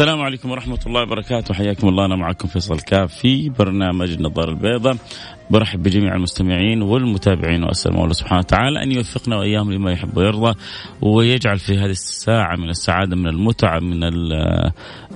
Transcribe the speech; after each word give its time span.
السلام 0.00 0.22
عليكم 0.22 0.50
ورحمة 0.50 0.78
الله 0.86 1.02
وبركاته. 1.02 1.54
حياكم 1.54 1.88
الله. 1.88 2.04
أنا 2.04 2.16
معكم 2.16 2.48
فيصل 2.48 2.80
كاف 2.80 3.14
في 3.14 3.48
برنامج 3.48 4.10
النظارة 4.10 4.50
البيضاء 4.50 4.96
برحب 5.50 5.82
بجميع 5.82 6.14
المستمعين 6.14 6.82
والمتابعين 6.82 7.64
وأسأل 7.64 7.92
الله 7.92 8.12
سبحانه 8.12 8.38
وتعالى 8.38 8.82
أن 8.82 8.92
يوفقنا 8.92 9.36
وإياهم 9.36 9.72
لما 9.72 9.92
يحب 9.92 10.16
ويرضى 10.16 10.58
ويجعل 11.02 11.58
في 11.58 11.72
هذه 11.72 11.90
الساعة 11.90 12.56
من 12.56 12.68
السعادة 12.68 13.16
من 13.16 13.26
المتعة 13.26 13.78
من 13.78 14.04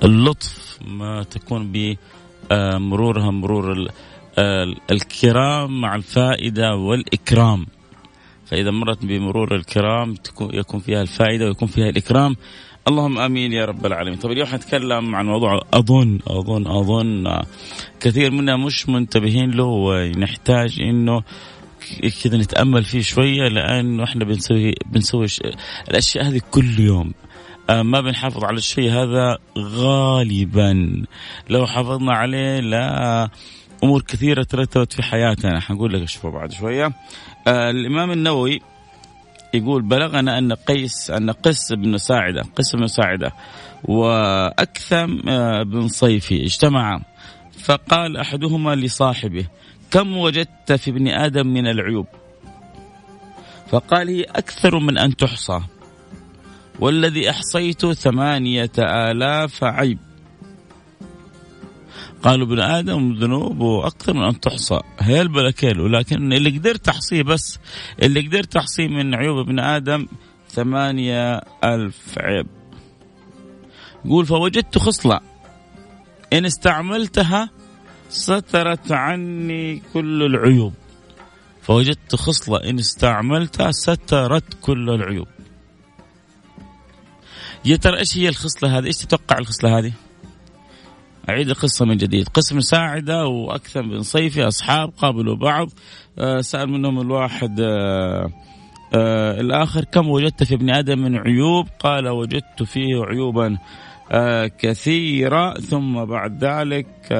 اللطف 0.04 0.78
ما 0.86 1.22
تكون 1.22 1.72
بمرورها 1.72 3.30
مرور 3.30 3.88
الكرام 4.90 5.80
مع 5.80 5.94
الفائدة 5.94 6.76
والإكرام. 6.76 7.66
فإذا 8.46 8.70
مرت 8.70 9.04
بمرور 9.04 9.54
الكرام 9.54 10.14
يكون 10.40 10.80
فيها 10.80 11.02
الفائدة 11.02 11.44
ويكون 11.44 11.68
فيها 11.68 11.88
الإكرام. 11.88 12.36
اللهم 12.88 13.18
آمين 13.18 13.52
يا 13.52 13.64
رب 13.64 13.86
العالمين. 13.86 14.18
طيب 14.18 14.32
اليوم 14.32 14.46
حنتكلم 14.46 15.16
عن 15.16 15.26
موضوع 15.26 15.60
أظن 15.72 16.18
أظن 16.26 16.66
أظن 16.66 17.42
كثير 18.00 18.30
منا 18.30 18.56
مش 18.56 18.88
منتبهين 18.88 19.50
له 19.50 19.64
ونحتاج 19.64 20.80
إنه 20.80 21.22
كذا 22.24 22.36
نتأمل 22.36 22.84
فيه 22.84 23.00
شوية 23.00 23.48
لأنه 23.48 24.04
إحنا 24.04 24.24
بنسوي 24.24 24.74
بنسوي 24.86 25.26
الأشياء 25.88 26.24
هذه 26.24 26.40
كل 26.50 26.80
يوم. 26.80 27.12
آه، 27.70 27.82
ما 27.82 28.00
بنحافظ 28.00 28.44
على 28.44 28.56
الشيء 28.56 28.90
هذا 28.90 29.38
غالبا. 29.58 31.02
لو 31.50 31.66
حافظنا 31.66 32.12
عليه 32.12 32.60
لا 32.60 33.28
أمور 33.84 34.02
كثيرة 34.02 34.42
ترتبت 34.42 34.92
في 34.92 35.02
حياتنا. 35.02 35.60
حنقول 35.60 35.92
لك 35.92 36.02
اشوفها 36.02 36.30
بعد 36.30 36.52
شوية. 36.52 36.86
آه 37.48 37.70
الإمام 37.70 38.10
النووي 38.10 38.60
يقول 39.54 39.82
بلغنا 39.82 40.38
أن 40.38 40.52
قيس 40.52 41.10
أن 41.10 41.30
قس 41.30 41.72
بن 41.72 41.98
ساعدة 41.98 42.42
قس 42.56 42.76
بن 42.76 42.86
ساعدة 42.86 43.32
وأكثم 43.84 45.28
آه، 45.28 45.62
بن 45.62 45.88
صيفي 45.88 46.44
اجتمعا 46.44 47.02
فقال 47.58 48.16
أحدهما 48.16 48.74
لصاحبه 48.74 49.46
كم 49.90 50.16
وجدت 50.16 50.72
في 50.72 50.90
ابن 50.90 51.08
آدم 51.08 51.46
من 51.46 51.66
العيوب؟ 51.66 52.06
فقال 53.68 54.08
هي 54.08 54.22
أكثر 54.22 54.78
من 54.78 54.98
أن 54.98 55.16
تحصى 55.16 55.60
والذي 56.80 57.30
أحصيت 57.30 57.86
ثمانية 57.86 58.70
آلاف 58.78 59.64
عيب. 59.64 59.98
قالوا 62.24 62.46
ابن 62.46 62.60
آدم 62.60 63.12
ذنوبه 63.12 63.86
أكثر 63.86 64.14
من 64.14 64.22
أن 64.22 64.40
تحصى. 64.40 64.80
هيل 65.00 65.28
بلا 65.28 65.52
ولكن 65.62 66.32
اللي 66.32 66.58
قدرت 66.58 66.84
تحصيه 66.84 67.22
بس 67.22 67.58
اللي 68.02 68.20
قدرت 68.20 68.52
تحصيه 68.52 68.88
من 68.88 69.14
عيوب 69.14 69.38
ابن 69.38 69.58
آدم 69.58 70.06
ثمانية 70.48 71.40
ألف 71.64 72.18
عيب. 72.18 72.46
يقول 74.04 74.26
فوجدت 74.26 74.78
خصلة. 74.78 75.20
إن 76.32 76.44
استعملتها 76.44 77.50
سترت 78.08 78.92
عني 78.92 79.82
كل 79.94 80.22
العيوب. 80.22 80.74
فوجدت 81.62 82.16
خصلة 82.16 82.70
إن 82.70 82.78
استعملتها 82.78 83.70
سترت 83.70 84.54
كل 84.60 84.90
العيوب. 84.90 85.28
يا 87.64 87.76
ترى 87.76 87.98
إيش 87.98 88.16
هي 88.16 88.28
الخصلة 88.28 88.78
هذه؟ 88.78 88.86
إيش 88.86 88.96
تتوقع 88.96 89.38
الخصلة 89.38 89.78
هذه؟ 89.78 89.92
أعيد 91.28 91.48
القصة 91.48 91.84
من 91.84 91.96
جديد. 91.96 92.28
قسم 92.28 92.60
ساعدة 92.60 93.26
وأكثر 93.26 93.82
من 93.82 94.02
صيفي 94.02 94.48
أصحاب 94.48 94.92
قابلوا 94.98 95.36
بعض. 95.36 95.68
آه 96.18 96.40
سأل 96.40 96.68
منهم 96.68 97.00
الواحد 97.00 97.60
آه 97.60 98.30
آه 98.94 99.40
الآخر 99.40 99.84
كم 99.84 100.08
وجدت 100.08 100.42
في 100.44 100.54
ابن 100.54 100.70
آدم 100.70 100.98
من 100.98 101.16
عيوب؟ 101.16 101.68
قال 101.78 102.08
وجدت 102.08 102.62
فيه 102.62 103.04
عيوبا 103.04 103.58
كثيرة. 104.58 105.54
ثم 105.54 106.04
بعد 106.04 106.44
ذلك 106.44 107.10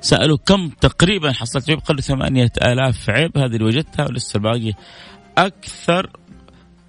سألوا 0.00 0.38
كم 0.46 0.68
تقريبا 0.68 1.32
حصلت 1.32 1.70
عيوب؟ 1.70 1.82
قالوا 1.82 2.00
ثمانية 2.00 2.52
آلاف 2.62 3.10
عيب 3.10 3.38
هذه 3.38 3.46
اللي 3.46 3.64
وجدتها 3.64 4.06
ولسه 4.06 4.36
الباقي 4.36 4.72
أكثر. 5.38 6.10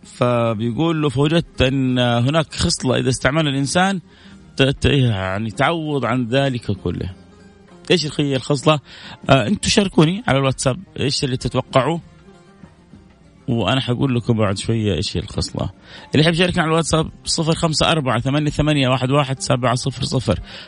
فبيقول 0.04 1.02
له 1.02 1.10
فوجدت 1.10 1.62
أن 1.62 2.00
هناك 2.00 2.54
خصلة 2.54 2.98
إذا 2.98 3.10
استعملها 3.10 3.52
الإنسان 3.52 4.00
يعني 4.86 5.52
تعوض 5.52 6.06
عن 6.06 6.28
ذلك 6.28 6.72
كله 6.72 7.10
إيش 7.92 8.20
هي 8.20 8.36
الخصلة؟ 8.36 8.80
آه 9.30 9.48
أنتم 9.48 9.70
شاركوني 9.70 10.24
على 10.28 10.38
الواتساب 10.38 10.80
إيش 11.00 11.24
اللي 11.24 11.38
تتوقعوا؟ 11.38 12.00
وأنا 13.48 13.82
حقول 13.82 14.16
لكم 14.16 14.38
بعد 14.38 14.58
شوية 14.58 14.94
إيش 14.96 15.18
هي 15.18 15.22
الخصلة. 15.22 15.70
اللي 16.12 16.24
يحب 16.24 16.34
يشاركنا 16.34 16.62
على 16.64 16.70
الواتساب 16.70 17.12
054 17.40 18.20
88 18.22 18.92
11 18.94 19.36
700 19.40 19.76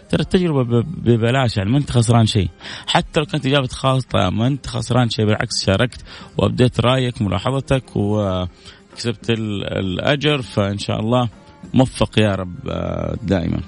ترى 0.10 0.22
التجربة 0.22 0.82
ببلاش 0.82 1.58
يعني 1.58 1.70
ما 1.70 1.78
أنت 1.78 1.92
خسران 1.92 2.26
شيء. 2.26 2.50
حتى 2.88 3.20
لو 3.20 3.26
كانت 3.26 3.46
إجابة 3.46 3.68
خاطئه 3.68 4.30
ما 4.30 4.48
أنت 4.48 4.68
خسران 4.68 5.10
شيء 5.10 5.26
بالعكس 5.26 5.66
شاركت 5.66 6.04
وأبديت 6.38 6.80
رأيك 6.80 7.22
ملاحظتك 7.22 7.84
وكسبت 7.96 9.30
الأجر 9.30 10.42
فإن 10.42 10.78
شاء 10.78 11.00
الله 11.00 11.30
موفق 11.74 12.20
يا 12.20 12.36
رب 12.36 12.68
آه، 12.70 13.18
دائما. 13.24 13.62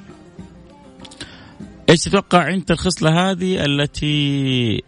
إيش 1.90 2.04
تتوقع 2.04 2.54
أنت 2.54 2.72
الخصلة 2.72 3.32
هذه 3.32 3.66
التي 3.66 4.84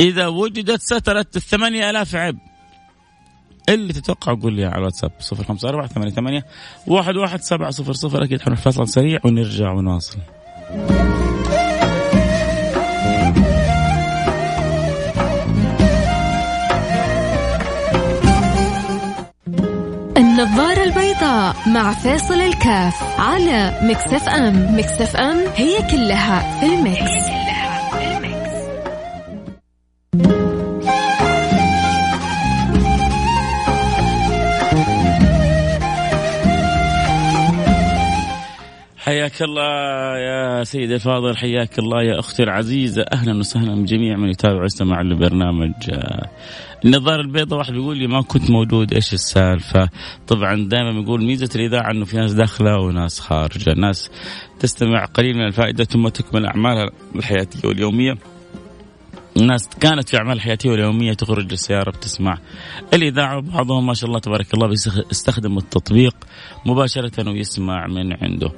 إذا 0.00 0.26
وجدت 0.26 0.80
سترت 0.80 1.36
الثمانية 1.36 1.90
آلاف 1.90 2.14
عيب 2.14 2.38
اللي 3.68 3.92
تتوقع 3.92 4.34
قول 4.34 4.54
لي 4.54 4.64
على 4.64 4.78
الواتساب 4.78 5.10
054 5.32 6.10
88 6.10 6.42
11700 6.88 8.24
أكيد 8.24 8.42
حنروح 8.42 8.60
فاصل 8.60 8.88
سريع 8.88 9.18
ونرجع 9.24 9.72
ونواصل 9.72 10.18
النظارة 20.46 20.84
البيضاء 20.84 21.56
مع 21.68 21.92
فيصل 21.92 22.34
كاف 22.34 23.20
على 23.20 23.78
Mix 23.82 24.28
FM 24.28 24.76
Mix 24.78 25.16
FM 25.16 25.36
هي 25.56 25.78
كلها 25.90 26.60
في 26.60 26.66
ال 26.66 26.73
mix, 26.73 27.00
هي 27.00 27.20
كلها 27.20 27.90
في. 27.90 28.26
حياك 38.98 39.42
الله 39.42 40.18
يا 40.18 40.64
سيدي 40.64 40.94
الفاضل 40.94 41.36
حياك 41.36 41.78
الله 41.78 42.02
يا 42.02 42.18
أختي 42.18 42.42
العزيزة 42.42 43.02
أهلا 43.12 43.38
وسهلا 43.38 43.82
بجميع 43.82 44.16
من 44.16 44.28
يتابع 44.28 44.62
ويستمع 44.62 45.02
للبرنامج 45.02 45.72
النظاره 46.86 47.20
البيضاء 47.20 47.58
واحد 47.58 47.72
بيقول 47.72 47.96
لي 47.96 48.06
ما 48.06 48.22
كنت 48.22 48.50
موجود 48.50 48.94
إيش 48.94 49.14
السالفة 49.14 49.88
طبعا 50.26 50.68
دائما 50.68 51.00
بيقول 51.00 51.24
ميزة 51.24 51.48
الإذاعة 51.54 51.90
إنه 51.90 52.04
في 52.04 52.16
ناس 52.16 52.32
داخلة 52.32 52.78
وناس 52.78 53.20
خارجة 53.20 53.74
ناس 53.76 54.10
تستمع 54.60 55.04
قليل 55.04 55.36
من 55.36 55.46
الفائدة 55.46 55.84
ثم 55.84 56.08
تكمل 56.08 56.46
أعمالها 56.46 56.90
الحياتية 57.16 57.68
واليومية 57.68 58.18
الناس 59.36 59.68
كانت 59.80 60.08
في 60.08 60.16
أعمال 60.16 60.40
حياتية 60.40 60.70
واليومية 60.70 61.12
تخرج 61.12 61.52
السياره 61.52 61.90
بتسمع 61.90 62.38
الإذاعة 62.94 63.40
بعضهم 63.40 63.86
ما 63.86 63.94
شاء 63.94 64.08
الله 64.08 64.20
تبارك 64.20 64.54
الله 64.54 64.66
بيستخدم 64.66 65.58
التطبيق 65.58 66.14
مباشرة 66.66 67.30
ويسمع 67.30 67.86
من 67.86 68.12
عنده. 68.22 68.52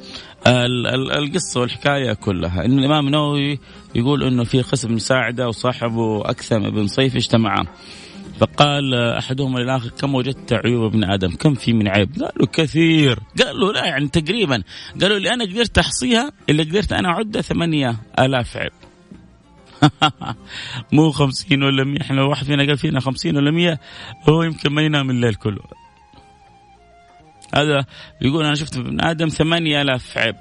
القصة 1.19 1.61
والحكاية 1.61 2.13
كلها 2.13 2.65
إن 2.65 2.79
الإمام 2.79 3.07
النووي 3.07 3.59
يقول 3.95 4.23
إنه 4.23 4.45
في 4.45 4.63
قسم 4.63 4.95
مساعده 4.95 5.49
وصاحبه 5.49 6.31
اكثم 6.31 6.71
بن 6.71 6.87
صيف 6.87 7.17
اجتمعا. 7.17 7.67
فقال 8.39 8.95
احدهما 8.95 9.59
للاخر 9.59 9.89
كم 9.89 10.15
وجدت 10.15 10.53
عيوب 10.53 10.85
ابن 10.85 11.05
آدم؟ 11.05 11.31
كم 11.31 11.55
في 11.55 11.73
من 11.73 11.89
عيب؟ 11.89 12.11
قالوا 12.13 12.47
كثير، 12.53 13.19
قال 13.45 13.61
له 13.61 13.73
لا 13.73 13.87
يعني 13.87 14.09
تقريبا، 14.09 14.63
قالوا 15.01 15.17
اللي 15.17 15.35
أنا 15.35 15.45
قدرت 15.45 15.79
أحصيها 15.79 16.33
اللي 16.49 16.63
قدرت 16.63 16.93
أنا 16.93 17.09
اعدها 17.09 17.43
ثمانية 17.43 17.97
آلاف 18.19 18.57
عيب. 18.57 18.73
مو 20.93 21.11
خمسين 21.11 21.63
ولا 21.63 21.85
مية 21.85 22.01
إحنا 22.01 22.23
واحد 22.23 22.45
فينا 22.45 22.67
قال 22.67 22.79
فينا 22.79 23.01
خمسين 23.01 23.37
ولا 23.37 23.51
مية 23.51 23.81
هو 24.29 24.43
يمكن 24.43 24.73
ما 24.73 24.83
ينام 24.83 25.11
الليل 25.11 25.35
كله 25.35 25.61
هذا 27.55 27.85
يقول 28.23 28.45
أنا 28.45 28.55
شفت 28.55 28.77
ابن 28.77 29.05
آدم 29.05 29.29
ثمانية 29.29 29.83
آلاف 29.83 30.19
عيب 30.19 30.37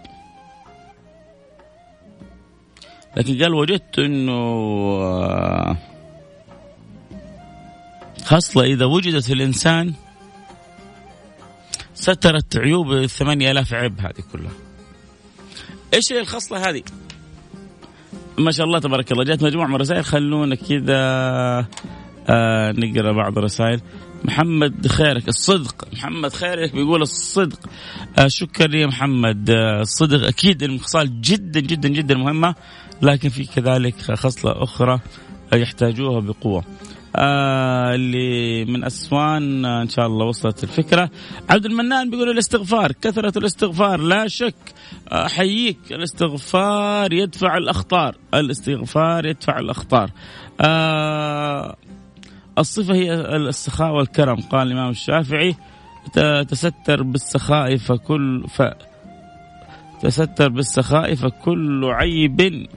لكن 3.17 3.43
قال 3.43 3.53
وجدت 3.53 3.99
إنه 3.99 4.33
آه، 5.01 5.77
خصلة 8.27 8.63
إذا 8.63 8.85
وجدت 8.85 9.23
في 9.23 9.33
الإنسان 9.33 9.93
سترت 11.93 12.57
عيوب 12.57 12.91
الثمانية 12.91 13.51
آلاف 13.51 13.73
عيب 13.73 13.99
هذه 13.99 14.23
كلها. 14.31 14.51
إيش 15.93 16.13
هي 16.13 16.19
الخصلة 16.19 16.69
هذه؟ 16.69 16.83
ما 18.37 18.51
شاء 18.51 18.65
الله 18.65 18.79
تبارك 18.79 19.11
الله 19.11 19.23
جات 19.23 19.43
مجموعة 19.43 19.67
من 19.67 19.75
الرسائل. 19.75 20.05
خلونا 20.05 20.55
كذا 20.55 20.97
آه 22.29 22.71
نقرأ 22.71 23.11
بعض 23.11 23.37
الرسائل. 23.37 23.81
محمد 24.25 24.87
خيرك 24.87 25.27
الصدق. 25.27 25.87
محمد 25.93 26.33
خيرك 26.33 26.73
بيقول 26.73 27.01
الصدق. 27.01 27.59
آه 28.17 28.27
شكرا 28.27 28.75
يا 28.75 28.87
محمد. 28.87 29.49
آه 29.49 29.81
الصدق 29.81 30.27
أكيد 30.27 30.63
الخصال 30.63 31.21
جدا 31.21 31.59
جدا 31.59 31.89
جدا 31.89 32.15
مهمة 32.15 32.55
لكن 33.01 33.29
في 33.29 33.45
كذلك 33.45 34.11
خصلة 34.11 34.63
أخرى 34.63 34.99
يحتاجوها 35.53 36.19
بقوة. 36.19 36.63
آه 37.19 37.95
اللي 37.95 38.65
من 38.65 38.83
أسوان 38.83 39.65
آه 39.65 39.81
إن 39.81 39.89
شاء 39.89 40.07
الله 40.07 40.25
وصلت 40.25 40.63
الفكرة. 40.63 41.09
عبد 41.49 41.65
المنان 41.65 42.09
بيقول 42.09 42.29
الاستغفار 42.29 42.91
كثرة 42.91 43.37
الاستغفار 43.37 43.99
لا 43.99 44.27
شك 44.27 44.55
أحييك. 45.11 45.77
آه 45.91 45.95
الاستغفار 45.95 47.13
يدفع 47.13 47.57
الأخطار 47.57 48.15
الاستغفار 48.33 49.25
يدفع 49.25 49.59
الأخطار. 49.59 50.11
آه 50.61 51.75
الصفة 52.57 52.93
هي 52.93 53.13
السخاء 53.13 53.91
والكرم 53.91 54.35
قال 54.35 54.67
الإمام 54.67 54.89
الشافعي. 54.89 55.55
تستر 56.49 57.03
بالسخاء 57.03 57.75
فكل 57.77 58.45
ف 58.47 58.61
تستر 60.01 60.49
بالسخاء 60.49 61.15
فكل 61.15 61.85
عيب 61.85 62.67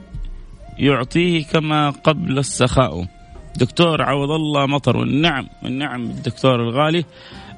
يعطيه 0.79 1.43
كما 1.45 1.89
قبل 1.89 2.39
السخاء. 2.39 3.20
دكتور 3.55 4.01
عوض 4.01 4.31
الله 4.31 4.65
مطر. 4.65 4.97
والنعم 4.97 5.47
والنعم 5.63 6.01
الدكتور 6.01 6.55
الغالي 6.55 7.05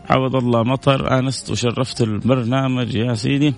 عوض 0.09 0.35
الله 0.35 0.63
مطر. 0.63 1.19
آنست 1.19 1.51
وشرفت 1.51 2.01
البرنامج 2.01 2.95
يا 2.95 3.13
سيدي. 3.13 3.53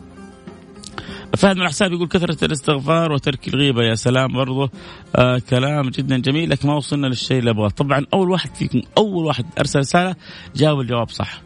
فهد 1.38 1.56
من 1.56 1.62
الحساب 1.62 1.94
يقول 1.94 2.08
كثرة 2.08 2.46
الاستغفار 2.46 3.12
وترك 3.12 3.48
الغيبة 3.48 3.84
يا 3.84 3.96
سلام 3.96 4.34
برضه 4.34 4.70
آه 5.16 5.42
كلام 5.50 5.90
جدا 5.90 6.18
جميل 6.18 6.50
لكن 6.50 6.68
ما 6.68 6.76
وصلنا 6.76 7.08
للشيء 7.08 7.40
اللي 7.40 7.52
أبغاه. 7.52 7.70
طبعا 7.70 8.06
أول 8.14 8.30
واحد 8.30 8.56
فيكم 8.56 8.82
أول 8.98 9.26
واحد 9.26 9.46
أرسل 9.60 9.80
رسالة 9.80 10.16
جاوب 10.56 10.80
الجواب 10.80 11.10
صح. 11.10 11.42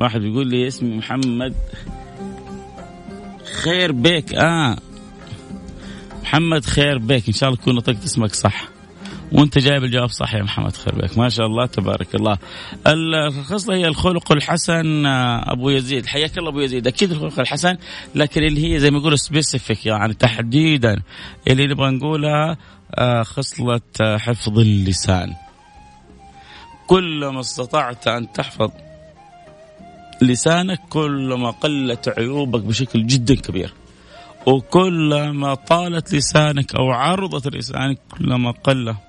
واحد 0.00 0.22
يقول 0.22 0.46
لي 0.46 0.66
اسمي 0.66 0.96
محمد 0.96 1.54
خير 3.62 3.92
بيك. 3.92 4.34
آه. 4.34 4.76
محمد 6.26 6.64
خير 6.64 6.98
بيك. 6.98 7.28
إن 7.28 7.34
شاء 7.34 7.48
الله 7.48 7.60
تكون 7.60 7.74
نطقت 7.74 8.04
اسمك 8.04 8.34
صح. 8.34 8.68
وأنت 9.32 9.58
جايب 9.58 9.84
الجواب 9.84 10.08
صح 10.08 10.34
يا 10.34 10.42
محمد 10.42 10.76
خير 10.76 10.94
بك 10.94 11.18
ما 11.18 11.28
شاء 11.28 11.46
الله 11.46 11.66
تبارك 11.66 12.14
الله. 12.14 12.38
الخصلة 12.86 13.76
هي 13.76 13.86
الخلق 13.88 14.32
الحسن 14.32 15.06
آه، 15.06 15.52
أبو 15.52 15.70
يزيد. 15.70 16.06
حياك 16.06 16.38
الله 16.38 16.50
أبو 16.50 16.60
يزيد. 16.60 16.86
أكيد 16.86 17.10
الخلق 17.10 17.40
الحسن 17.40 17.76
لكن 18.14 18.42
اللي 18.42 18.74
هي 18.74 18.78
زي 18.78 18.90
ما 18.90 18.98
يقولوا 18.98 19.16
سبيسيفيك 19.16 19.86
يعني 19.86 20.14
تحديدا. 20.14 21.02
اللي 21.48 21.66
نبغى 21.66 21.90
نقولها 21.90 22.56
آه، 22.94 23.22
خصلة 23.22 23.80
آه، 24.00 24.16
حفظ 24.16 24.58
اللسان. 24.58 25.34
كلما 26.86 27.40
استطعت 27.40 28.08
أن 28.08 28.32
تحفظ 28.32 28.70
لسانك 30.22 30.80
كلما 30.88 31.50
قلت 31.50 32.08
عيوبك 32.18 32.60
بشكل 32.60 33.06
جدا 33.06 33.34
كبير. 33.34 33.72
وكلما 34.46 35.54
طالت 35.54 36.14
لسانك 36.14 36.74
أو 36.74 36.90
عرضت 36.90 37.54
لسانك 37.54 37.98
كلما 38.18 38.50
قل. 38.50 38.94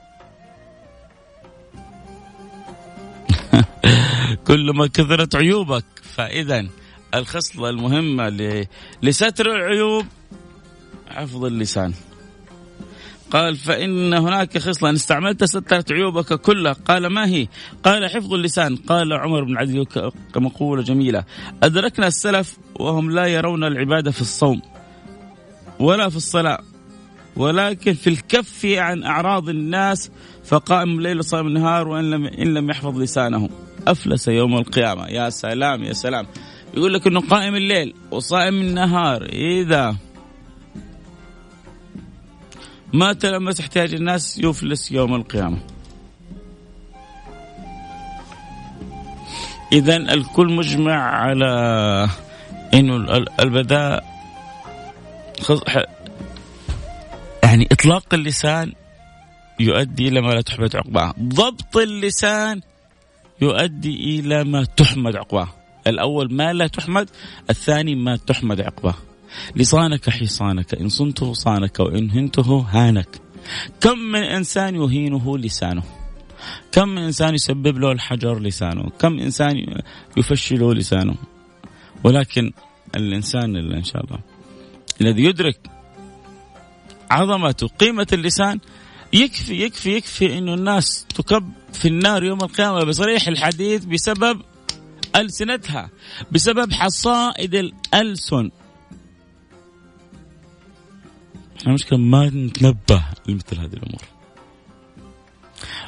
كلما 4.47 4.87
كثرت 4.87 5.35
عيوبك. 5.35 5.85
فإذا 6.03 6.67
الخصلة 7.15 7.69
المهمة 7.69 8.29
لستر 9.03 9.55
العيوب 9.55 10.05
حفظ 11.09 11.45
اللسان. 11.45 11.93
قال 13.31 13.55
فإن 13.55 14.13
هناك 14.13 14.57
خصلة 14.57 14.89
إن 14.89 14.95
استعملت 14.95 15.43
سترت 15.43 15.91
عيوبك 15.91 16.33
كلها. 16.33 16.73
قال 16.73 17.07
ما 17.07 17.27
هي؟ 17.27 17.47
قال 17.83 18.09
حفظ 18.09 18.33
اللسان 18.33 18.75
قال 18.75 19.13
عمر 19.13 19.43
بن 19.43 19.57
عدي 19.57 19.85
كمقولة 20.33 20.83
جميلة 20.83 21.23
أدركنا 21.63 22.07
السلف 22.07 22.57
وهم 22.79 23.11
لا 23.11 23.25
يرون 23.25 23.63
العبادة 23.63 24.11
في 24.11 24.21
الصوم. 24.21 24.61
ولا 25.79 26.09
في 26.09 26.15
الصلاة 26.15 26.59
ولكن 27.35 27.94
في 27.94 28.07
الكف 28.07 28.65
عن 28.65 29.03
أعراض 29.03 29.50
الناس 29.50 30.12
فقائم 30.45 30.89
الليل 30.97 31.19
وصائم 31.19 31.47
النهار 31.47 31.88
وإن 31.88 32.09
لم, 32.09 32.25
إن 32.25 32.53
لم 32.53 32.69
يحفظ 32.69 32.97
لسانه. 32.97 33.50
أفلس 33.88 34.27
يوم 34.27 34.57
القيامة. 34.57 35.07
يا 35.07 35.29
سلام 35.29 35.83
يا 35.83 35.94
سلام. 35.94 36.27
يقول 36.74 36.94
لك 36.94 37.07
أنه 37.07 37.21
قائم 37.21 37.56
الليل 37.56 37.94
وصائم 38.12 38.62
النهار. 38.62 39.24
إذا 39.33 39.95
ما 42.94 43.13
تلمس 43.13 43.59
احتياج 43.59 43.94
الناس 43.94 44.39
يفلس 44.39 44.91
يوم 44.91 45.15
القيامة؟ 45.15 45.57
إذا 49.71 49.95
الكل 49.95 50.53
مجمع 50.53 50.95
على 50.95 51.47
أنه 52.73 53.25
البداء 53.39 54.16
يعني 57.43 57.67
إطلاق 57.71 58.13
اللسان 58.13 58.73
يؤدي 59.59 60.07
إلى 60.07 60.21
ما 60.21 60.31
لا 60.31 60.41
تحمد 60.41 60.75
عقباه. 60.75 61.13
ضبط 61.19 61.77
اللسان 61.77 62.61
يؤدي 63.41 64.19
إلى 64.19 64.43
ما 64.43 64.63
تحمد 64.63 65.15
عقباه. 65.15 65.47
الأول 65.87 66.33
ما 66.33 66.53
لا 66.53 66.67
تحمد 66.67 67.09
الثاني 67.49 67.95
ما 67.95 68.17
تحمد 68.17 68.61
عقباه. 68.61 68.95
لسانك 69.55 70.09
حصانك 70.09 70.73
إن 70.73 70.89
صنته 70.89 71.33
صانك 71.33 71.79
وإن 71.79 72.11
هنته 72.11 72.65
هانك. 72.69 73.21
كم 73.81 73.99
من 73.99 74.23
إنسان 74.23 74.75
يهينه 74.75 75.37
لسانه؟ 75.37 75.83
كم 76.71 76.89
من 76.89 77.01
إنسان 77.01 77.35
يسبب 77.35 77.77
له 77.77 77.91
الحجر 77.91 78.39
لسانه؟ 78.39 78.89
كم 78.99 79.19
إنسان 79.19 79.81
يفشله 80.17 80.73
لسانه؟ 80.73 81.15
ولكن 82.03 82.51
الإنسان 82.95 83.55
اللي 83.55 83.77
إن 83.77 83.83
شاء 83.83 84.05
الله. 84.05 84.19
الذي 85.01 85.23
يدرك 85.23 85.59
عظمة 87.11 87.69
قيمة 87.79 88.07
اللسان 88.13 88.59
يكفي 89.13 89.63
يكفي 89.63 89.95
يكفي 89.95 90.38
إنه 90.38 90.53
الناس 90.53 91.05
تكب 91.15 91.51
في 91.73 91.88
النار 91.88 92.23
يوم 92.23 92.41
القيامة 92.41 92.83
بصريح 92.83 93.27
الحديث 93.27 93.85
بسبب 93.85 94.42
ألسنتها 95.16 95.89
بسبب 96.31 96.73
حصائد 96.73 97.56
الألسن. 97.56 98.51
المشكلة 101.68 101.99
ما 101.99 102.30
نتنبه 102.30 103.04
لمثل 103.27 103.59
هذه 103.59 103.73
الأمور. 103.73 104.17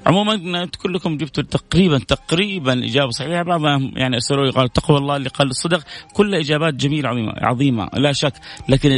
عموما 0.06 0.66
كلكم 0.66 1.18
جبتوا 1.18 1.44
تقريبا 1.44 2.00
تقريبا 2.00 2.86
إجابة 2.86 3.12
صحيحة. 3.12 3.44
بعضهم 3.44 3.94
يعني 3.98 4.18
اسالوا 4.18 4.52
قال 4.52 4.70
تقوى 4.74 4.98
الله 4.98 5.16
اللي 5.16 5.30
قال 5.30 5.50
الصدق. 5.50 5.84
كل 6.14 6.36
إجابات 6.36 6.74
جميلة 6.74 7.10
عظيمه 7.10 7.34
عظيمة 7.38 7.90
لا 7.94 8.14
شك. 8.14 8.34
لكن 8.70 8.90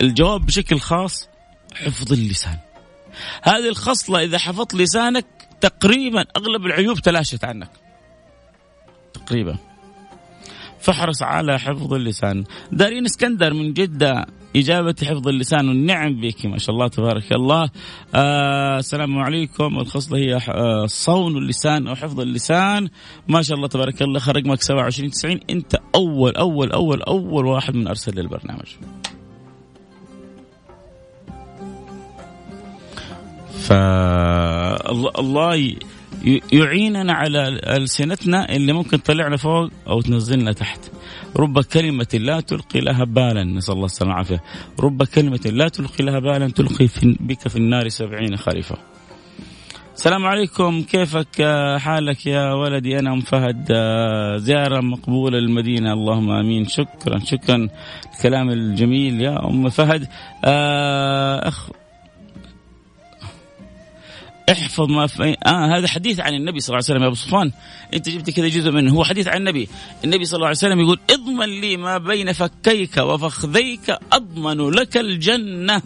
الجواب 0.00 0.46
بشكل 0.46 0.80
خاص 0.80 1.28
حفظ 1.74 2.12
اللسان. 2.12 2.58
هذه 3.42 3.68
الخصلة 3.68 4.22
إذا 4.22 4.38
حفظت 4.38 4.74
لسانك 4.74 5.26
تقريبا 5.60 6.24
أغلب 6.36 6.66
العيوب 6.66 6.98
تلاشت 6.98 7.44
عنك. 7.44 7.70
تقريبا. 9.14 9.56
فاحرص 10.80 11.22
على 11.22 11.58
حفظ 11.58 11.94
اللسان. 11.94 12.44
دارين 12.72 13.04
إسكندر 13.04 13.54
من 13.54 13.72
جدة 13.72 14.26
إجابة 14.56 14.94
حفظ 15.02 15.28
اللسان 15.28 15.68
والنعم 15.68 16.20
بك 16.20 16.46
ما 16.46 16.58
شاء 16.58 16.74
الله 16.74 16.88
تبارك 16.88 17.32
الله. 17.32 17.70
آه 18.14 18.78
السلام 18.78 19.18
عليكم. 19.18 19.78
الخصلة 19.78 20.18
هي 20.18 20.38
آه 20.48 20.86
صون 20.86 21.36
اللسان 21.36 21.88
أو 21.88 21.94
حفظ 21.94 22.20
اللسان. 22.20 22.88
ما 23.28 23.42
شاء 23.42 23.56
الله 23.56 23.68
تبارك 23.68 24.02
الله 24.02 24.18
خرج 24.18 24.36
رقمك 24.36 24.62
27 24.62 25.10
90 25.10 25.40
أنت 25.50 25.76
أول 25.94 26.36
أول 26.36 26.72
أول 26.72 27.02
أول 27.02 27.46
واحد 27.46 27.74
من 27.74 27.88
أرسل 27.88 28.20
للبرنامج. 28.20 28.66
فالله 33.58 35.76
يعيننا 36.52 37.12
على 37.12 37.48
ألسنتنا 37.48 38.56
اللي 38.56 38.72
ممكن 38.72 39.02
تطلعنا 39.02 39.36
فوق 39.36 39.70
أو 39.88 40.00
تنزلنا 40.00 40.52
تحت. 40.52 40.80
رب 41.36 41.60
كلمة 41.60 42.06
لا 42.14 42.40
تلقي 42.40 42.80
لها 42.80 43.04
بالا. 43.04 43.44
نسأل 43.44 43.74
الله 43.74 43.84
السلامة 43.86 44.12
والعافية. 44.12 44.42
رب 44.80 45.02
كلمة 45.02 45.40
لا 45.46 45.68
تلقي 45.68 46.04
لها 46.04 46.18
بالا 46.18 46.48
تلقي 46.48 46.88
في 46.88 47.16
بك 47.20 47.48
في 47.48 47.56
النار 47.56 47.88
سبعين 47.88 48.36
خريفة. 48.36 48.76
السلام 49.94 50.26
عليكم. 50.26 50.82
كيفك؟ 50.82 51.42
حالك 51.78 52.26
يا 52.26 52.52
ولدي؟ 52.52 52.98
أنا 52.98 53.12
أم 53.12 53.20
فهد. 53.20 53.72
زيارة 54.36 54.80
مقبولة 54.80 55.38
للمدينة. 55.38 55.92
اللهم 55.92 56.30
آمين. 56.30 56.64
شكرا 56.64 57.18
شكرا. 57.18 57.68
الكلام 58.16 58.50
الجميل 58.50 59.20
يا 59.20 59.46
أم 59.46 59.68
فهد. 59.68 60.08
أخ 61.44 61.70
احفظ 64.50 64.90
ما 64.90 65.06
في 65.06 65.36
آه 65.46 65.78
هذا 65.78 65.88
حديث 65.88 66.20
عن 66.20 66.34
النبي 66.34 66.60
صلى 66.60 66.68
الله 66.68 66.84
عليه 66.84 66.84
وسلم 66.84 67.02
يا 67.02 67.06
أبو 67.06 67.14
صفوان 67.14 67.52
أنت 67.94 68.08
جبت 68.08 68.30
كذا 68.30 68.48
جزء 68.48 68.70
منه. 68.70 68.92
هو 68.92 69.04
حديث 69.04 69.28
عن 69.28 69.36
النبي. 69.36 69.68
النبي 70.04 70.24
صلى 70.24 70.36
الله 70.36 70.46
عليه 70.46 70.56
وسلم 70.56 70.80
يقول 70.80 70.98
اضمن 71.10 71.60
لي 71.60 71.76
ما 71.76 71.98
بين 71.98 72.32
فكيك 72.32 72.96
وفخذيك 72.96 73.96
أضمن 74.12 74.70
لك 74.70 74.96
الجنة. 74.96 75.82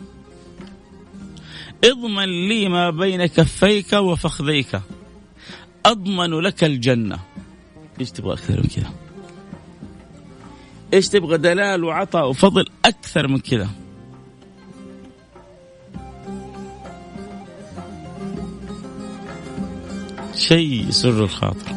اضمن 1.84 2.48
لي 2.48 2.68
ما 2.68 2.90
بين 2.90 3.26
كفيك 3.26 3.92
وفخذيك 3.92 4.80
أضمن 5.86 6.40
لك 6.40 6.64
الجنة. 6.64 7.18
إيش 8.00 8.10
تبغى 8.10 8.32
أكثر 8.32 8.56
من 8.56 8.68
كذا؟ 8.76 8.92
إيش 10.94 11.08
تبغى؟ 11.08 11.38
دلال 11.38 11.84
وعطاء 11.84 12.28
وفضل 12.28 12.66
أكثر 12.84 13.28
من 13.28 13.38
كذا. 13.38 13.68
شيء 20.48 20.88
يسر 20.88 21.24
الخاطر. 21.24 21.76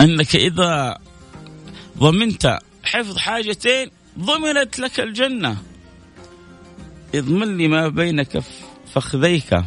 إنك 0.00 0.36
إذا 0.36 0.98
ضمنت 1.98 2.58
حفظ 2.84 3.16
حاجتين 3.16 3.90
ضمنت 4.18 4.78
لك 4.78 5.00
الجنة. 5.00 5.56
اضمن 7.14 7.56
لي 7.56 7.68
ما 7.68 7.88
بين 7.88 8.24
فخذيك 8.92 9.62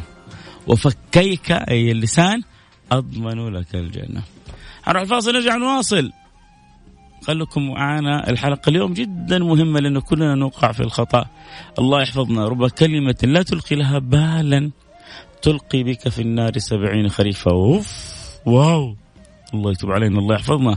وفكيك 0.66 1.52
أي 1.52 1.92
اللسان 1.92 2.42
أضمن 2.92 3.48
لك 3.48 3.74
الجنة. 3.74 4.22
هنروح 4.84 5.02
الفاصل؟ 5.02 5.32
نرجع 5.32 5.56
نواصل. 5.56 6.12
خليكم 7.22 7.68
معنا 7.68 8.30
الحلقة 8.30 8.70
اليوم 8.70 8.92
جدا 8.92 9.38
مهمة 9.38 9.80
لأنه 9.80 10.00
كلنا 10.00 10.34
نوقع 10.34 10.72
في 10.72 10.80
الخطأ. 10.80 11.26
الله 11.78 12.02
يحفظنا. 12.02 12.48
رب 12.48 12.68
كلمة 12.68 13.16
لا 13.22 13.42
تلقي 13.42 13.76
لها 13.76 13.98
بالا. 13.98 14.70
تلقي 15.42 15.82
بك 15.82 16.08
في 16.08 16.22
النار 16.22 16.58
سبعين 16.58 17.08
خريفا. 17.08 17.50
أوف. 17.50 18.18
واو. 18.46 18.96
الله 19.54 19.70
يتوب 19.70 19.90
علينا 19.90 20.18
الله 20.18 20.34
يحفظنا. 20.34 20.76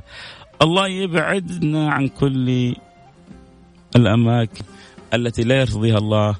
الله 0.61 0.87
يبعدنا 0.87 1.91
عن 1.91 2.07
كل 2.07 2.75
الأماكن 3.95 4.63
التي 5.13 5.43
لا 5.43 5.59
يرضيها 5.59 5.97
الله 5.97 6.35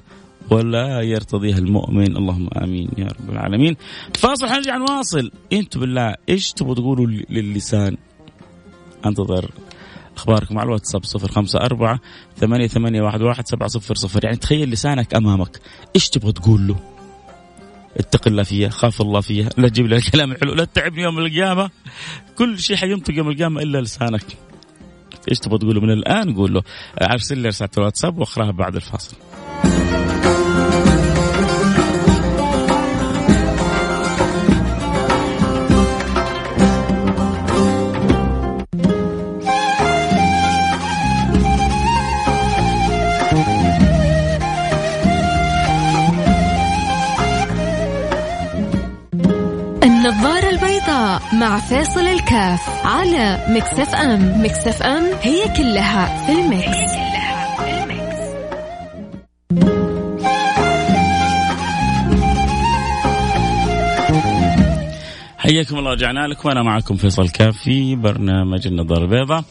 ولا 0.50 1.00
يرتضيها 1.00 1.58
المؤمن. 1.58 2.16
اللهم 2.16 2.48
آمين 2.56 2.88
يا 2.98 3.06
رب 3.06 3.30
العالمين. 3.30 3.76
فاصل 4.14 4.48
حنرجع 4.48 4.76
نواصل. 4.76 5.30
أنتم 5.52 5.80
بالله 5.80 6.14
إيش 6.28 6.52
تبغوا 6.52 6.74
تقولوا 6.74 7.06
للسان 7.30 7.96
أنتظر 9.06 9.50
أخباركم 10.16 10.58
على 10.58 10.66
الواتساب 10.66 11.04
صفر 11.04 11.28
خمسة 11.28 11.58
أربعة 11.58 12.00
ثمانية 12.36 12.66
ثمانية 12.66 13.02
واحد 13.02 13.22
واحد 13.22 13.48
سبعة 13.48 13.68
صفر 13.68 13.94
صفر. 13.94 14.24
يعني 14.24 14.36
تخيل 14.36 14.70
لسانك 14.70 15.14
أمامك 15.14 15.60
إيش 15.96 16.08
تبغى 16.08 16.32
تقول 16.32 16.66
له؟ 16.68 16.76
اتق 17.96 18.28
الله 18.28 18.42
فيها 18.42 18.68
خاف 18.68 19.00
الله 19.00 19.20
فيها 19.20 19.48
لا 19.56 19.68
تجيب 19.68 19.86
لي 19.86 19.96
الكلام 19.96 20.32
الحلو 20.32 20.54
لا 20.54 20.64
تتعبني 20.64 21.02
يوم 21.02 21.18
القيامة. 21.18 21.70
كل 22.38 22.58
شيء 22.58 22.76
حينطق 22.76 23.14
يوم 23.14 23.28
القيامة 23.28 23.62
إلا 23.62 23.80
لسانك. 23.80 24.24
إيش 25.30 25.38
تبغى 25.38 25.58
تقول 25.58 25.74
له 25.74 25.80
من 25.80 25.90
الآن؟ 25.90 26.34
قول 26.34 26.54
له. 26.54 26.62
ارسل 27.02 27.38
لي 27.38 27.48
رسالة 27.48 27.70
الواتساب 27.78 28.18
وأقراها 28.18 28.50
بعد 28.50 28.76
الفاصل. 28.76 29.16
مع 51.42 51.58
فيصل 51.58 52.00
كاف 52.00 52.86
على 52.86 53.46
Mix 53.48 53.94
FM 53.94 54.44
Mix 54.44 54.82
FM 54.82 55.04
هي 55.22 55.44
كلها 55.56 56.26
في 56.26 56.32
ال 56.32 56.44
mix, 56.44 56.92
حياكم 65.38 65.78
الله 65.78 65.90
رجعنا 65.90 66.26
لكم. 66.26 66.48
وأنا 66.48 66.62
معكم 66.62 66.96
فيصل 66.96 67.28
كاف 67.28 67.56
في 67.56 67.96
برنامج 67.96 68.66
النظارة 68.66 69.04
البيضاء. 69.04 69.44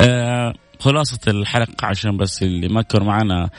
آه 0.00 0.54
خلاصة 0.78 1.18
الحلقة 1.28 1.86
عشان 1.86 2.16
بس 2.16 2.42
اللي 2.42 2.68
ما 2.68 2.82
كانوا 2.82 3.06
معنا 3.06 3.50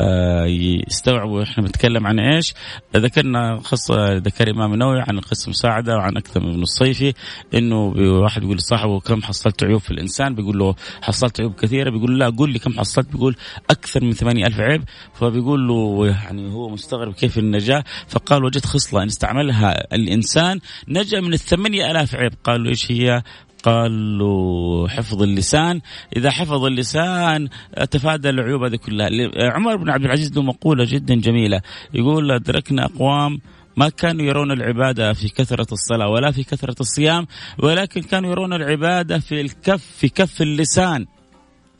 آه، 0.00 0.44
يستوعبوا 0.86 1.42
إحنا 1.42 1.64
بنتكلم 1.64 2.06
عن 2.06 2.18
إيش. 2.18 2.54
ذكرنا 2.96 3.56
قصه 3.56 4.12
ذكر 4.16 4.50
إمام 4.50 4.72
النووي 4.72 5.00
عن 5.00 5.20
قصه 5.20 5.50
مساعده 5.50 5.96
وعن 5.96 6.16
أكثر 6.16 6.40
من 6.40 6.62
الصيفي 6.62 7.14
إنه 7.54 7.86
واحد 7.96 8.42
يقول 8.42 8.56
لصاحبه 8.56 9.00
كم 9.00 9.22
حصلت 9.22 9.64
عيوب 9.64 9.80
في 9.80 9.90
الإنسان؟ 9.90 10.34
بيقول 10.34 10.58
له 10.58 10.74
حصلت 11.02 11.40
عيوب 11.40 11.54
كثيرة. 11.54 11.90
بيقول 11.90 12.18
لا 12.18 12.30
قول 12.30 12.52
لي 12.52 12.58
كم 12.58 12.78
حصلت. 12.78 13.12
بيقول 13.12 13.36
أكثر 13.70 14.04
من 14.04 14.12
ثمانية 14.12 14.46
ألف 14.46 14.60
عيب. 14.60 14.84
فبيقول 15.14 15.68
له 15.68 16.06
يعني 16.06 16.52
هو 16.52 16.68
مستغرب 16.68 17.12
كيف 17.14 17.38
النجاة. 17.38 17.84
فقال 18.08 18.44
وجدت 18.44 18.66
خصلة 18.66 19.02
إن 19.02 19.06
استعملها 19.06 19.94
الإنسان 19.94 20.60
نجا 20.88 21.20
من 21.20 21.32
الثمانية 21.32 21.90
ألاف 21.90 22.14
عيب. 22.14 22.32
قال 22.44 22.64
له 22.64 22.70
إيش 22.70 22.92
هي؟ 22.92 23.22
قال 23.62 24.18
له 24.18 24.88
حفظ 24.88 25.22
اللسان. 25.22 25.80
إذا 26.16 26.30
حفظ 26.30 26.64
اللسان 26.64 27.48
تفادى 27.90 28.30
العيوب 28.30 28.62
هذه 28.62 28.76
كلها. 28.76 29.08
عمر 29.52 29.76
بن 29.76 29.90
عبد 29.90 30.04
العزيز 30.04 30.32
له 30.36 30.42
مقولة 30.42 30.84
جدا 30.84 31.14
جميلة. 31.14 31.60
يقول 31.94 32.32
أدركنا 32.32 32.84
أقوام 32.84 33.40
ما 33.76 33.88
كانوا 33.88 34.26
يرون 34.26 34.52
العبادة 34.52 35.12
في 35.12 35.28
كثرة 35.28 35.66
الصلاة 35.72 36.08
ولا 36.08 36.30
في 36.30 36.44
كثرة 36.44 36.76
الصيام 36.80 37.26
ولكن 37.58 38.02
كانوا 38.02 38.30
يرون 38.30 38.52
العبادة 38.52 39.18
في 39.18 39.40
الكف 39.40 39.86
في 39.98 40.08
كف 40.08 40.42
اللسان 40.42 41.06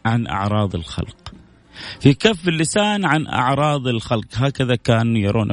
عن 0.06 0.26
أعراض 0.26 0.75
الخلق. 0.75 1.27
في 2.00 2.14
كف 2.14 2.49
اللسان 2.49 3.04
عن 3.04 3.26
أعراض 3.26 3.88
الخلق. 3.88 4.25
هكذا 4.35 4.76
كانوا 4.76 5.18
يرون 5.18 5.49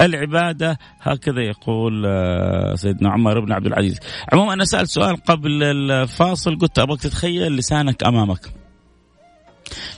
العبادة. 0.00 0.78
هكذا 1.00 1.42
يقول 1.42 2.04
آه، 2.06 2.74
سيدنا 2.74 3.10
عمر 3.10 3.40
بن 3.40 3.52
عبد 3.52 3.66
العزيز. 3.66 3.98
عموما 4.32 4.52
أنا 4.52 4.64
سألت 4.64 4.90
سؤال 4.90 5.16
قبل 5.16 5.62
الفاصل 5.62 6.58
قلت 6.58 6.78
أبغاك 6.78 7.00
تتخيل 7.00 7.56
لسانك 7.56 8.04
أمامك. 8.04 8.52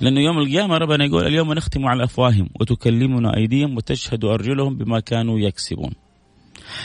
لأنه 0.01 0.21
يوم 0.21 0.39
القيامة 0.39 0.79
ربنا 0.79 1.05
يقول 1.05 1.27
اليوم 1.27 1.53
نختم 1.53 1.87
على 1.87 2.05
أفواههم 2.05 2.49
وتكلمنا 2.61 3.37
أيديهم 3.37 3.77
وتشهد 3.77 4.25
أرجلهم 4.25 4.77
بما 4.77 5.01
كانوا 5.01 5.39
يكسبون. 5.39 5.93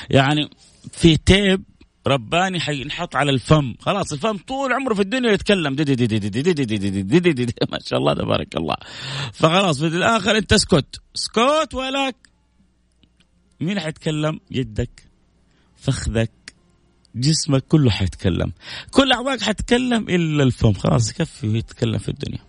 يعني 0.10 0.50
في 0.92 1.18
تيب 1.18 1.64
رباني 2.08 2.60
حينحط 2.60 3.16
على 3.16 3.32
الفم 3.32 3.74
خلاص 3.80 4.14
الفم 4.14 4.38
طول 4.38 4.74
عمره 4.74 4.94
في 4.94 5.02
الدنيا 5.02 5.32
يتكلم 5.32 5.76
دي 5.76 5.84
دي 5.84 5.96
دي 5.96 6.08
دي 6.08 6.20
دي 6.20 6.30
دي 6.30 6.54
دي 6.54 6.66
دي 6.66 6.78
دي 6.90 7.20
دي 7.20 7.20
دي 7.20 7.46
دي 7.46 7.54
ما 7.72 7.80
شاء 7.86 8.00
الله 8.00 8.14
تبارك 8.14 8.56
الله 8.58 8.76
فخلاص 9.34 9.80
في 9.80 9.88
الآخر 9.88 10.38
انت 10.38 10.54
اسكت 10.54 11.02
اسكت 11.16 11.74
ولك 11.74 12.16
مين 13.60 13.80
حيتكلم 13.80 14.40
يدك 14.52 15.04
فخذك 15.78 16.32
جسمك 17.16 17.64
كله 17.68 17.90
حيتكلم 17.90 18.52
كل 18.92 19.12
اعضائك 19.12 19.42
حتتكلم 19.42 20.10
الا 20.10 20.44
الفم 20.44 20.74
خلاص 20.74 21.10
يكفي 21.10 21.48
ويتكلم 21.48 21.98
في 21.98 22.10
الدنيا 22.10 22.40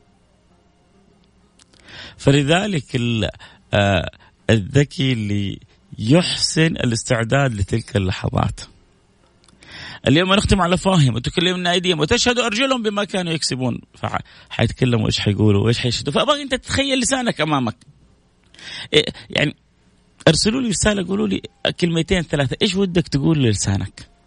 فلذلك 2.16 2.96
الذكي 4.50 5.12
اللي 5.12 5.58
يحسن 5.98 6.66
الاستعداد 6.66 7.54
لتلك 7.54 7.96
اللحظات 7.96 8.60
اليوم 10.08 10.34
نختم 10.34 10.60
على 10.60 10.76
فاهم 10.76 11.14
وتكلمنا 11.14 11.72
إيديهم 11.72 12.00
وتشهد 12.00 12.38
أرجلهم 12.38 12.82
بما 12.82 13.04
كانوا 13.04 13.32
يكسبون. 13.32 13.80
فحيتكلموا 13.94 15.06
إيش 15.06 15.20
حيقولوا 15.20 15.64
وإيش 15.64 15.78
حيشهدوا. 15.78 16.12
فأبغى 16.12 16.42
أنت 16.42 16.54
تتخيل 16.54 17.00
لسانك 17.00 17.40
أمامك. 17.40 17.76
إيه 18.92 19.04
يعني 19.30 19.56
ارسلوا 20.28 20.60
لي 20.60 20.68
رسالة 20.68 21.08
قولوا 21.08 21.28
لي 21.28 21.42
كلمتين 21.80 22.22
ثلاثة. 22.22 22.56
إيش 22.62 22.74
ودك 22.74 23.08
تقول 23.08 23.38
للسانك 23.38 24.17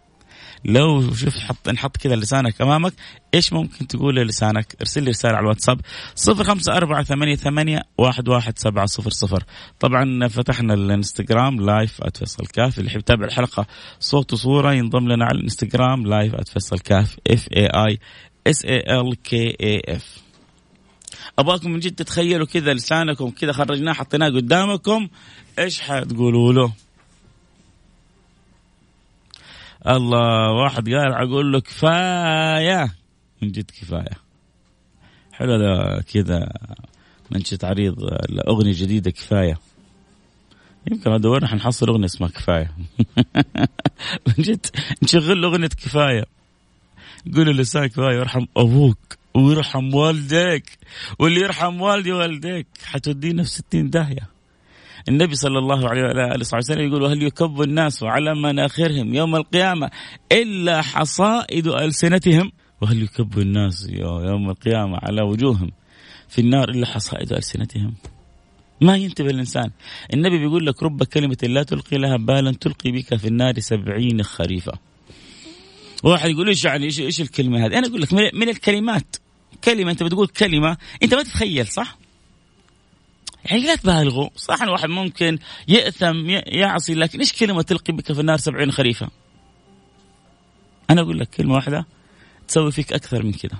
لو 0.65 1.13
شوف 1.13 1.37
حط 1.37 1.69
نحط 1.69 1.97
كذا 1.97 2.15
لسانك 2.15 2.61
أمامك 2.61 2.93
إيش 3.33 3.53
ممكن 3.53 3.87
تقول 3.87 4.15
للسانك 4.15 4.75
ارسل 4.81 5.03
لي 5.03 5.09
رسالة 5.09 5.35
على 5.35 5.43
الواتساب 5.43 5.81
صفر 6.15 6.43
خمسة 6.43 6.73
أربعة 6.73 7.03
ثمانية, 7.03 7.35
ثمانية 7.35 7.79
واحد, 7.97 8.27
واحد 8.27 8.59
سبعة 8.59 8.85
صفر 8.85 9.09
صفر. 9.09 9.43
طبعا 9.79 10.27
فتحنا 10.27 10.73
الانستغرام 10.73 11.61
live 11.61 12.01
@فيصل 12.17 12.45
كاف 12.45 12.79
اللي 12.79 12.89
يحب 12.89 12.99
يتابع 12.99 13.25
الحلقة 13.25 13.65
صوت 13.99 14.33
وصورة 14.33 14.73
ينضم 14.73 15.07
لنا 15.07 15.25
على 15.25 15.37
الانستغرام 15.37 16.07
live 16.07 16.35
@فيصل 16.35 16.79
كاف 16.79 17.17
F 17.27 17.47
A 17.55 17.65
I 17.65 17.99
S 18.47 18.65
A 18.65 18.99
L 18.99 19.21
K 19.23 19.57
A 19.61 19.81
F 19.87 20.17
أبغاكم 21.39 21.71
من 21.71 21.79
جد 21.79 21.95
تتخيلوا 21.95 22.47
كذا 22.47 22.73
لسانكم 22.73 23.29
كذا 23.29 23.51
خرجناه 23.51 23.93
حطيناه 23.93 24.29
قدامكم 24.29 25.07
إيش 25.59 25.81
حتقولوا 25.81 26.53
له؟ 26.53 26.73
الله 29.87 30.51
واحد 30.51 30.89
قال 30.89 31.13
أقول 31.13 31.51
له 31.51 31.59
كفاية. 31.59 32.93
من 33.41 33.51
جد 33.51 33.71
كفاية. 33.71 34.17
حلو 35.31 35.53
هذا 35.53 36.01
كذا 36.01 36.53
منشط 37.31 37.65
عريض 37.65 38.03
الأغنية 38.03 38.73
جديده 38.75 39.11
كفاية. 39.11 39.57
يمكن 40.91 41.17
دورنا 41.17 41.47
حنحصل 41.47 41.87
أغنية 41.87 42.05
اسمها 42.05 42.29
كفاية؟ 42.29 42.75
من 44.27 44.33
جد 44.39 44.65
نشغل 45.03 45.43
أغنية 45.43 45.67
كفاية. 45.67 46.25
قول 47.35 47.57
لسان 47.57 47.87
كفاية 47.87 48.15
يرحم 48.15 48.45
أبوك 48.57 49.17
ويرحم 49.33 49.93
والديك 49.93 50.77
واللي 51.19 51.41
يرحم 51.41 51.81
والدي 51.81 52.11
والديك 52.11 52.67
حتودينا 52.83 53.43
في 53.43 53.49
ستين 53.49 53.89
داهية. 53.89 54.30
النبي 55.09 55.35
صلى 55.35 55.59
الله 55.59 55.89
عليه 55.89 56.01
اله 56.01 56.39
وسلم 56.53 56.87
يقول 56.87 57.01
وهل 57.01 57.23
يكب 57.23 57.61
الناس 57.61 58.03
على 58.03 58.35
مناخرهم 58.35 59.13
يوم 59.13 59.35
القيامة 59.35 59.89
إلا 60.31 60.81
حصائد 60.81 61.67
ألسنتهم 61.67 62.51
وهل 62.81 63.03
يكب 63.03 63.39
الناس 63.39 63.89
يوم 63.89 64.49
القيامة 64.49 64.97
على 65.03 65.21
وجوههم 65.21 65.71
في 66.29 66.41
النار 66.41 66.69
إلا 66.69 66.85
حصائد 66.85 67.33
ألسنتهم 67.33 67.93
ما 68.81 68.95
ينتبه 68.97 69.29
الإنسان 69.29 69.71
النبي 70.13 70.37
بيقول 70.37 70.65
لك 70.65 70.83
رب 70.83 71.03
كلمة 71.03 71.37
لا 71.43 71.63
تلقي 71.63 71.97
لها 71.97 72.17
بالا 72.17 72.51
تلقي 72.51 72.91
بك 72.91 73.15
في 73.15 73.27
النار 73.27 73.59
سبعين 73.59 74.23
خريفة 74.23 74.71
واحد 76.03 76.29
يقول 76.29 76.47
إيش 76.47 76.65
يعني 76.65 76.85
إيش 76.85 76.99
إيش 76.99 77.21
الكلمة 77.21 77.65
هذه؟ 77.65 77.77
أنا 77.77 77.87
أقول 77.87 78.01
لك 78.01 78.13
من 78.13 78.49
الكلمات 78.49 79.15
كلمة 79.63 79.91
أنت 79.91 80.03
بتقول 80.03 80.27
كلمة 80.27 80.77
أنت 81.03 81.13
ما 81.13 81.23
تتخيل 81.23 81.67
صح؟ 81.67 81.97
يعني 83.45 83.61
لا 83.61 83.75
تبالغوا 83.75 84.29
صح 84.35 84.61
الواحد 84.61 84.89
ممكن 84.89 85.39
يأثم 85.67 86.29
يعصي 86.45 86.93
لكن 86.93 87.19
إيش 87.19 87.33
كلمة 87.33 87.61
تلقي 87.61 87.93
بك 87.93 88.13
في 88.13 88.19
النار 88.19 88.37
سبعين 88.37 88.71
خريفة؟ 88.71 89.09
أنا 90.89 91.01
أقول 91.01 91.19
لك 91.19 91.29
كلمة 91.29 91.53
واحدة 91.53 91.85
تسوي 92.47 92.71
فيك 92.71 92.93
أكثر 92.93 93.23
من 93.23 93.33
كذا. 93.33 93.57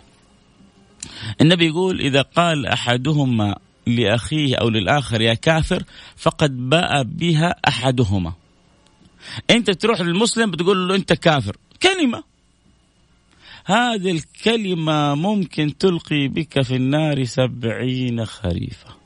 النبي 1.41 1.65
يقول 1.65 2.01
إذا 2.01 2.21
قال 2.21 2.65
أحدهما 2.65 3.55
لأخيه 3.87 4.55
أو 4.55 4.69
للآخر 4.69 5.21
يا 5.21 5.33
كافر 5.33 5.83
فقد 6.17 6.69
باء 6.69 7.03
بها 7.03 7.55
أحدهما. 7.67 8.33
أنت 9.49 9.71
تروح 9.71 10.01
للمسلم 10.01 10.51
بتقول 10.51 10.87
له 10.87 10.95
أنت 10.95 11.13
كافر 11.13 11.57
كلمة 11.81 12.23
هذه 13.65 14.11
الكلمة 14.11 15.15
ممكن 15.15 15.77
تلقي 15.77 16.27
بك 16.27 16.61
في 16.61 16.75
النار 16.75 17.23
سبعين 17.23 18.25
خريفا 18.25 19.00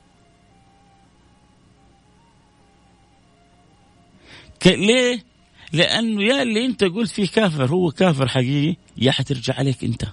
ليه؟ 4.66 5.24
لأنه 5.72 6.22
يا 6.22 6.42
اللي 6.42 6.66
أنت 6.66 6.84
قلت 6.84 7.10
فيه 7.10 7.26
كافر 7.26 7.66
هو 7.66 7.90
كافر 7.90 8.28
حقيقي 8.28 8.76
يا 8.96 9.12
حترجع 9.12 9.54
عليك 9.54 9.84
أنت. 9.84 10.04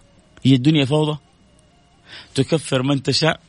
هي 0.43 0.55
الدنيا 0.55 0.85
فوضى. 0.85 1.17
تكفر 2.35 2.83
من 2.83 3.03
تشاء. 3.03 3.39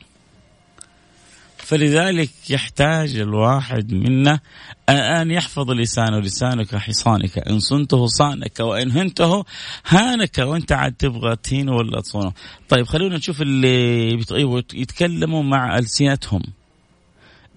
فلذلك 1.57 2.31
يحتاج 2.51 3.17
الواحد 3.17 3.93
منا 3.93 4.41
أن 4.89 5.31
يحفظ 5.31 5.71
لسانه 5.71 6.19
لسانك 6.19 6.77
حصانك. 6.77 7.39
إن 7.39 7.59
صنته 7.59 8.07
صانك 8.07 8.61
وإن 8.61 8.91
هنته 8.91 9.45
هانك 9.87 10.39
وأنت 10.39 10.73
عاد 10.73 10.93
تبغى 10.93 11.37
تهينه 11.37 11.73
ولا 11.73 12.01
تصونه. 12.01 12.33
طيب 12.69 12.87
خلونا 12.87 13.17
نشوف 13.17 13.43
اللي 13.43 14.13
يتكلموا 14.75 15.43
مع 15.43 15.79
ألسنتهم. 15.79 16.43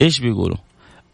إيش 0.01 0.19
بيقولوا؟ 0.19 0.57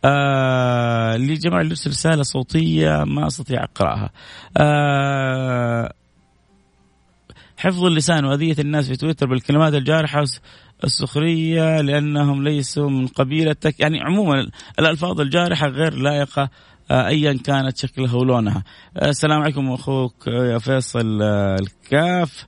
آه 0.06 1.18
لجماعة 1.18 1.62
اللي 1.62 1.70
يرسل 1.70 1.90
رسالة 1.90 2.24
صوتية 2.24 3.04
ما 3.04 3.28
أستطيع 3.28 3.64
أقرأها 3.64 4.10
آه 4.58 5.94
حفظ 7.58 7.86
اللسان 7.86 8.26
وأذية 8.26 8.56
الناس 8.60 8.88
في 8.88 8.96
تويتر 8.96 9.28
بالكلمات 9.28 9.74
الجارحة 9.74 10.24
السخرية 10.84 11.82
لأنهم 11.82 12.44
ليسوا 12.44 12.90
من 12.90 13.08
قبيلتك 13.08 13.80
يعني 13.80 14.02
عموما 14.02 14.48
الألفاظ 14.80 15.22
الجارحة 15.22 15.68
غير 15.68 15.94
لائقة 15.94 16.50
آه، 16.92 17.08
ايا 17.08 17.34
كانت 17.34 17.78
شكلها 17.78 18.16
ولونها. 18.16 18.64
آه، 18.98 19.10
السلام 19.10 19.42
عليكم 19.42 19.72
أخوك 19.72 20.28
يا 20.28 20.58
فيصل 20.58 21.22
الكاف. 21.22 22.46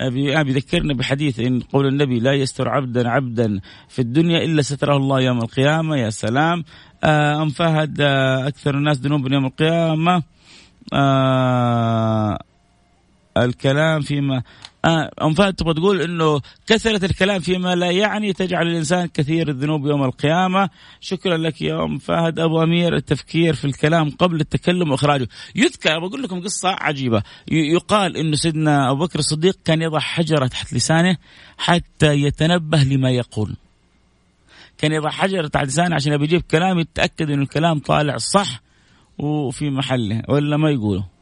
بيذكرنا 0.00 0.94
بحديث 0.94 1.40
إن 1.40 1.60
قول 1.60 1.86
النبي 1.86 2.20
لا 2.20 2.32
يستر 2.32 2.68
عبدا 2.68 3.08
عبدا 3.08 3.60
في 3.88 3.98
الدنيا 3.98 4.44
إلا 4.44 4.62
ستره 4.62 4.96
الله 4.96 5.20
يوم 5.20 5.38
القيامة. 5.38 5.96
يا 5.96 6.10
سلام. 6.10 6.64
أم 7.04 7.48
فهد 7.48 8.00
أكثر 8.46 8.74
الناس 8.74 8.98
ذنوبا 8.98 9.34
يوم 9.34 9.46
القيامة. 9.46 10.22
الكلام 13.36 14.00
فيما 14.00 14.42
آه 14.86 15.10
أم 15.22 15.34
فهد 15.34 15.54
تبغى 15.54 15.74
تقول 15.74 16.00
إنه 16.02 16.40
كثرة 16.66 17.04
الكلام 17.04 17.40
فيما 17.40 17.74
لا 17.74 17.90
يعني 17.90 18.32
تجعل 18.32 18.66
الإنسان 18.66 19.06
كثير 19.06 19.48
الذنوب 19.48 19.86
يوم 19.86 20.04
القيامة. 20.04 20.70
شكرا 21.00 21.36
لك 21.36 21.62
يا 21.62 21.84
أم 21.84 21.98
فهد. 21.98 22.38
أبو 22.38 22.62
أمير 22.62 22.96
التفكير 22.96 23.54
في 23.54 23.64
الكلام 23.64 24.10
قبل 24.10 24.40
التكلم 24.40 24.90
وإخراجه. 24.90 25.28
يذكر 25.54 25.98
بقول 25.98 26.22
لكم 26.22 26.40
قصة 26.40 26.68
عجيبة. 26.68 27.22
يقال 27.48 28.16
إنه 28.16 28.36
سيدنا 28.36 28.90
أبو 28.90 29.04
بكر 29.04 29.18
الصديق 29.18 29.58
كان 29.64 29.82
يضع 29.82 29.98
حجرة 29.98 30.46
تحت 30.46 30.74
لسانه 30.74 31.16
حتى 31.58 32.14
يتنبه 32.14 32.82
لما 32.82 33.10
يقول. 33.10 33.56
كان 34.78 34.92
يضع 34.92 35.10
حجرة 35.10 35.46
تحت 35.48 35.66
لسانه 35.66 35.94
عشان 35.94 36.12
يجيب 36.12 36.42
كلام 36.42 36.78
يتأكد 36.78 37.30
إنه 37.30 37.42
الكلام 37.42 37.78
طالع 37.78 38.16
صح 38.16 38.60
وفي 39.18 39.70
محله 39.70 40.22
ولا 40.28 40.56
ما 40.56 40.70
يقوله 40.70 41.15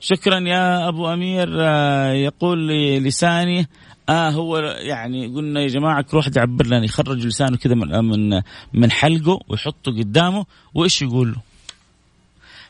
شكرا 0.00 0.40
يا 0.40 0.88
أبو 0.88 1.12
أمير 1.12 1.48
آه، 1.60 2.12
يقول 2.12 2.68
لساني 3.04 3.66
آه 4.08 4.30
هو 4.30 4.58
يعني 4.58 5.26
قلنا 5.26 5.60
يا 5.60 5.68
جماعة 5.68 6.02
كل 6.02 6.16
واحد 6.16 6.36
يعبر 6.36 6.66
لنا 6.66 6.84
يخرج 6.84 7.26
لسانه 7.26 7.56
كذا 7.56 7.74
من 7.74 8.04
من 8.04 8.42
من 8.72 8.90
حلقه 8.90 9.40
ويحطه 9.48 9.92
قدامه 9.92 10.46
وإيش 10.74 11.02
يقول 11.02 11.32
له؟ 11.32 11.40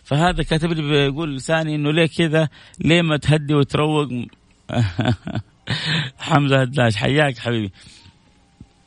فهذا 0.04 0.42
كاتب 0.42 0.72
لي 0.72 0.82
بيقول 0.82 1.36
لساني 1.36 1.74
إنه 1.74 1.92
ليه 1.92 2.06
كذا؟ 2.06 2.48
ليه 2.80 3.02
ما 3.02 3.16
تهدي 3.16 3.54
وتروق؟ 3.54 4.08
حمزة 6.18 6.60
هداش 6.60 6.96
حياك 6.96 7.38
حبيبي. 7.38 7.72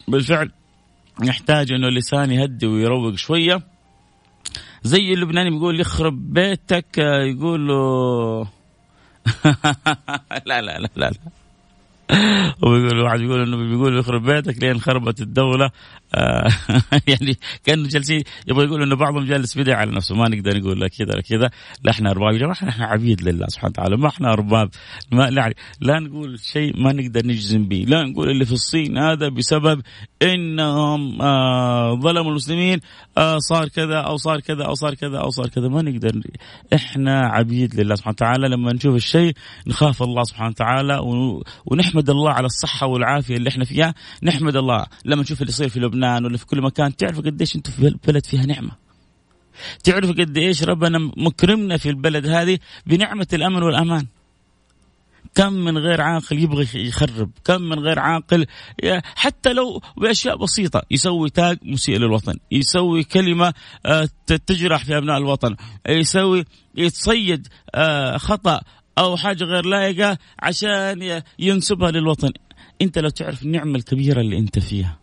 بالفعل 0.08 0.52
يحتاج 1.24 1.72
إنه 1.72 1.88
اللسان 1.88 2.32
يهدي 2.32 2.68
ويروق 2.68 3.16
شوية 3.16 3.62
زي 4.84 5.14
اللبناني 5.14 5.50
بيقول 5.50 5.80
يخرب 5.80 6.34
بيتك 6.34 6.98
يقول 6.98 7.68
له 7.68 8.42
لا 10.46 10.62
لا 10.62 10.80
لا 10.80 10.90
لا, 10.96 11.10
لا. 11.12 11.12
وبيقول 12.64 13.00
واحد 13.00 13.20
بيقول 13.20 13.42
إنه 13.42 13.58
بيقول 13.58 14.00
يخرب 14.00 14.24
بيتك 14.24 14.64
لين 14.64 14.80
خربت 14.82 15.22
الدولة 15.22 15.66
آه 15.66 15.72
يعني 17.08 17.38
كانوا 17.66 17.88
جالسين 17.88 18.24
يبغى 18.48 18.66
يقول 18.66 18.84
إنه 18.84 18.96
بعضهم 18.96 19.26
جالس 19.26 19.58
بدع 19.58 19.78
على 19.78 19.92
نفسه. 19.92 20.16
ما 20.16 20.30
نقدر 20.30 20.58
نقول 20.58 20.80
لا 20.80 20.88
كذا 20.88 21.22
كذا. 21.22 21.50
لا 21.84 21.92
إحنا 21.92 22.12
أرباب. 22.12 22.34
جماعة 22.34 22.54
إحنا 22.54 22.86
عبيد 22.86 23.22
لله 23.22 23.48
سبحانه 23.48 23.70
وتعالى. 23.70 23.98
ما 23.98 24.08
إحنا 24.08 24.34
أرباب. 24.34 24.70
ما 25.12 25.24
لا, 25.24 25.54
لا 25.82 26.00
نقول 26.00 26.40
شيء 26.40 26.82
ما 26.82 26.94
نقدر 26.94 27.26
نجزم 27.26 27.68
به. 27.68 27.86
لا 27.88 28.04
نقول 28.04 28.30
اللي 28.30 28.46
في 28.46 28.52
الصين 28.52 28.98
هذا 28.98 29.30
بسبب 29.30 29.82
إنهم 30.22 31.22
آه 31.22 31.96
ظلموا 31.96 32.30
المسلمين. 32.32 32.80
آه 33.18 33.38
صار 33.38 33.68
كذا 33.68 33.98
أو 33.98 34.18
صار 34.18 34.40
كذا 34.40 34.64
أو 34.66 34.74
صار 34.74 34.96
كذا 34.96 35.18
أو 35.18 35.30
صار 35.30 35.48
كذا. 35.48 35.68
ما 35.68 35.82
نقدر. 35.82 36.22
إحنا 36.74 37.20
عبيد 37.20 37.80
لله 37.80 37.96
سبحانه 37.96 38.14
وتعالى. 38.14 38.48
لما 38.48 38.74
نشوف 38.74 38.96
الشيء 38.96 39.34
نخاف 39.68 40.04
الله 40.04 40.24
سبحانه 40.24 40.50
وتعالى 40.50 41.00
ونحمد 41.66 42.10
الله 42.10 42.32
على 42.32 42.46
الصحة 42.46 42.88
والعافية 42.88 43.36
اللي 43.36 43.50
إحنا 43.50 43.66
فيها. 43.66 43.94
نحمد 44.24 44.56
الله. 44.56 44.86
لما 45.06 45.22
نشوف 45.22 45.42
اللي 45.42 45.50
يصير 45.50 45.70
في 45.70 45.80
لبنان 45.80 46.01
لبنان 46.02 46.26
ولا 46.26 46.38
في 46.38 46.46
كل 46.46 46.62
مكان 46.62 46.96
تعرفوا 46.96 47.24
قديش 47.24 47.56
أنتم 47.56 47.72
في 47.72 47.96
بلد 48.08 48.26
فيها 48.26 48.46
نعمة. 48.46 48.72
تعرفوا 49.84 50.14
قد 50.14 50.38
إيش 50.38 50.64
ربنا 50.64 51.12
مكرمنا 51.18 51.78
في 51.78 51.90
البلد 51.90 52.28
هذه 52.28 52.60
بنعمة 52.86 53.28
الأمن 53.34 53.64
والأمان. 53.64 54.06
كم 55.36 55.54
من 55.54 55.78
غير 55.78 56.02
عاقل 56.02 56.40
يبغى 56.40 56.68
يخرب 56.76 57.32
كم 57.46 57.62
من 57.62 57.80
غير 57.80 58.00
عاقل 58.00 58.46
حتى 59.04 59.54
لو 59.54 59.82
بأشياء 59.98 60.38
بسيطة 60.38 60.82
يسوي 60.92 61.30
تاج 61.30 61.58
مسيء 61.64 61.98
للوطن 61.98 62.36
يسوي 62.52 63.04
كلمة 63.04 63.54
آه، 63.86 64.10
تجرح 64.48 64.86
في 64.86 64.98
أبناء 64.98 65.18
الوطن 65.18 65.56
يسوي 65.90 66.46
يتصيد 66.76 67.48
آه، 67.76 68.18
خطأ 68.18 68.62
أو 68.98 69.18
حاجة 69.18 69.44
غير 69.44 69.66
لائقة 69.66 70.18
عشان 70.40 71.22
ينسبها 71.40 71.92
للوطن. 71.92 72.32
أنت 72.82 72.98
لو 72.98 73.10
تعرف 73.10 73.44
النعمة 73.44 73.76
الكبيرة 73.76 74.22
اللي 74.22 74.38
أنت 74.38 74.60
فيها. 74.60 75.01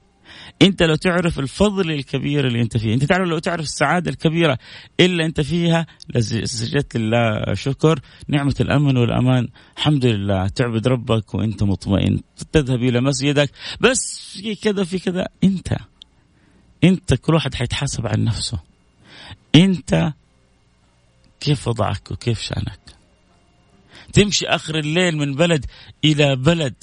انت 0.63 0.83
لو 0.83 0.95
تعرف 0.95 1.39
الفضل 1.39 1.91
الكبير 1.91 2.47
اللي 2.47 2.63
انت 2.63 2.77
فيه 2.77 2.95
انت 2.95 3.05
تعرف 3.05 3.29
لو 3.29 3.39
تعرف 3.39 3.65
السعادة 3.65 4.11
الكبيرة 4.11 4.59
اللي 5.01 5.25
انت 5.25 5.41
فيها 5.41 5.87
لسجدت 6.15 6.97
لله 6.97 7.55
شكر 7.55 8.01
نعمة 8.29 8.55
الأمن 8.61 8.97
والأمان. 8.97 9.49
الحمد 9.77 10.07
لله 10.07 10.49
تعبد 10.49 10.89
ربك 10.89 11.35
وأنت 11.35 11.63
مطمئن. 11.63 12.21
تذهب 12.53 12.83
إلى 12.83 13.01
مسجدك 13.01 13.51
بس 13.81 14.31
في 14.33 14.55
كذا 14.55 14.85
في 14.85 14.99
كذا. 14.99 15.29
انت 15.45 15.77
انت 16.85 17.15
كل 17.15 17.35
واحد 17.35 17.55
حيتحاسب 17.55 18.07
عن 18.07 18.25
نفسه. 18.25 18.61
انت 19.55 20.13
كيف 21.41 21.69
وضعك 21.69 22.11
وكيف 22.11 22.41
شأنك؟ 22.41 22.81
تمشي 24.13 24.47
آخر 24.47 24.79
الليل 24.79 25.17
من 25.17 25.35
بلد 25.35 25.67
إلى 26.05 26.37
بلد. 26.37 26.75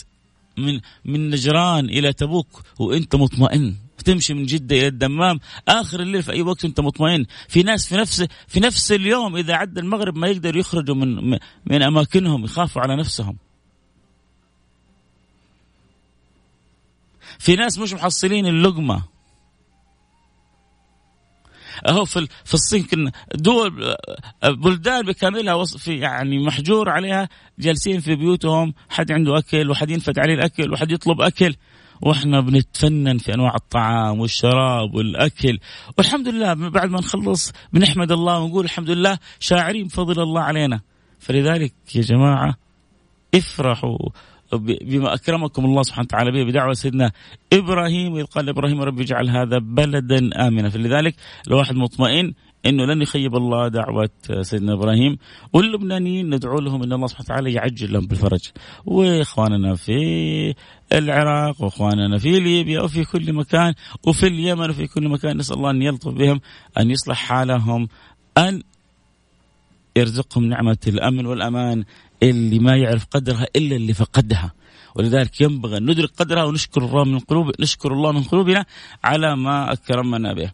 من 0.58 0.80
من 1.06 1.30
نجران 1.30 1.86
إلى 1.86 2.14
تبوك 2.14 2.62
وإنت 2.80 3.16
مطمئن. 3.16 3.76
تمشي 4.06 4.34
من 4.34 4.46
جدة 4.46 4.76
إلى 4.76 4.88
الدمام. 4.88 5.40
آخر 5.68 6.00
الليل 6.00 6.24
في 6.24 6.32
أي 6.32 6.42
وقت 6.42 6.66
أنت 6.66 6.80
مطمئن. 6.80 7.26
في 7.48 7.64
ناس 7.64 7.88
في 7.88 7.96
نفس 7.96 8.26
في 8.48 8.60
نفس 8.60 8.92
اليوم 8.92 9.36
إذا 9.36 9.54
عدى 9.54 9.80
المغرب 9.80 10.18
ما 10.18 10.28
يقدروا 10.28 10.60
يخرجوا 10.60 10.96
من 10.96 11.40
من 11.66 11.82
أماكنهم 11.82 12.44
يخافوا 12.44 12.82
على 12.82 12.96
نفسهم. 12.98 13.38
في 17.40 17.56
ناس 17.56 17.78
مش 17.80 17.94
محصلين 17.94 18.46
اللقمة. 18.46 19.15
أهو 21.88 22.06
في 22.06 22.28
في 22.44 22.54
الصين 22.54 22.84
كنا 22.84 23.12
دول 23.36 23.96
بلدان 24.44 25.06
بكاملها 25.06 25.66
في 25.66 25.94
يعني 25.98 26.46
محجور 26.46 26.90
عليها 26.90 27.30
جالسين 27.60 28.00
في 28.00 28.16
بيوتهم 28.16 28.74
حد 28.90 29.12
عنده 29.12 29.38
أكل 29.38 29.72
وحد 29.72 29.90
ينفد 29.90 30.20
عليه 30.20 30.34
الأكل 30.34 30.74
وحد 30.74 30.92
يطلب 30.92 31.22
أكل. 31.22 31.56
وإحنا 32.02 32.42
بنتفنن 32.42 33.18
في 33.18 33.34
أنواع 33.34 33.56
الطعام 33.56 34.20
والشراب 34.20 34.94
والأكل. 34.94 35.60
والحمد 35.98 36.28
لله 36.28 36.54
بعد 36.54 36.90
ما 36.90 37.00
نخلص 37.00 37.52
بنحمد 37.74 38.12
الله 38.12 38.40
ونقول 38.40 38.66
الحمد 38.66 38.90
لله 38.90 39.18
شاعرين 39.40 39.88
بفضل 39.88 40.24
الله 40.24 40.42
علينا. 40.42 40.82
فلذلك 41.20 41.74
يا 41.96 42.02
جماعة 42.02 42.56
افرحوا. 43.36 44.10
بما 44.54 45.14
أكرمكم 45.14 45.66
الله 45.66 45.84
سبحانه 45.84 46.06
وتعالى 46.06 46.32
به 46.32 46.44
بدعوة 46.44 46.74
سيدنا 46.74 47.12
إبراهيم 47.54 48.16
اذ 48.16 48.24
قال 48.24 48.50
إبراهيم 48.50 48.82
ربي 48.82 49.04
اجعل 49.04 49.30
هذا 49.30 49.58
بلدا 49.58 50.48
آمنا. 50.48 50.70
فلذلك 50.70 51.16
الواحد 51.48 51.76
مطمئن 51.76 52.34
إنه 52.66 52.86
لن 52.86 53.02
يخيب 53.02 53.36
الله 53.36 53.68
دعوة 53.68 54.10
سيدنا 54.42 54.74
إبراهيم. 54.74 55.18
واللبنانيين 55.54 56.36
ندعو 56.36 56.60
لهم 56.60 56.84
إن 56.84 56.94
الله 56.94 57.08
سبحانه 57.08 57.26
وتعالى 57.26 57.54
يعجل 57.54 57.94
لهم 57.94 58.08
بالفرج. 58.08 58.52
وإخواننا 58.86 59.76
في 59.76 59.94
العراق 60.94 61.62
وإخواننا 61.62 62.18
في 62.18 62.40
ليبيا 62.40 62.82
وفي 62.82 63.04
كل 63.04 63.34
مكان 63.34 63.74
وفي 64.08 64.28
اليمن 64.28 64.70
وفي 64.70 64.88
كل 64.88 65.08
مكان 65.10 65.38
نسأل 65.38 65.58
الله 65.58 65.72
أن 65.72 65.82
يلطف 65.82 66.14
بهم 66.14 66.42
أن 66.78 66.92
يصلح 66.92 67.18
حالهم 67.18 67.88
أن 68.38 68.62
يرزقهم 69.98 70.46
نعمة 70.46 70.78
الأمن 70.88 71.26
والأمان 71.26 71.84
اللي 72.24 72.60
ما 72.60 72.76
يعرف 72.76 73.06
قدرها 73.06 73.48
إلا 73.56 73.76
اللي 73.76 73.94
فقدها. 73.94 74.54
ولذلك 74.96 75.42
ينبغي 75.42 75.78
أن 75.78 75.90
ندرك 75.92 76.10
قدرها 76.18 76.44
ونشكر 76.44 76.86
الله 76.86 77.04
من 77.04 77.20
قلوب 77.20 77.52
نشكر 77.60 77.94
الله 77.94 78.12
من 78.12 78.24
قلوبنا 78.24 78.66
على 79.04 79.36
ما 79.36 79.74
أكرمنا 79.74 80.34
به. 80.34 80.52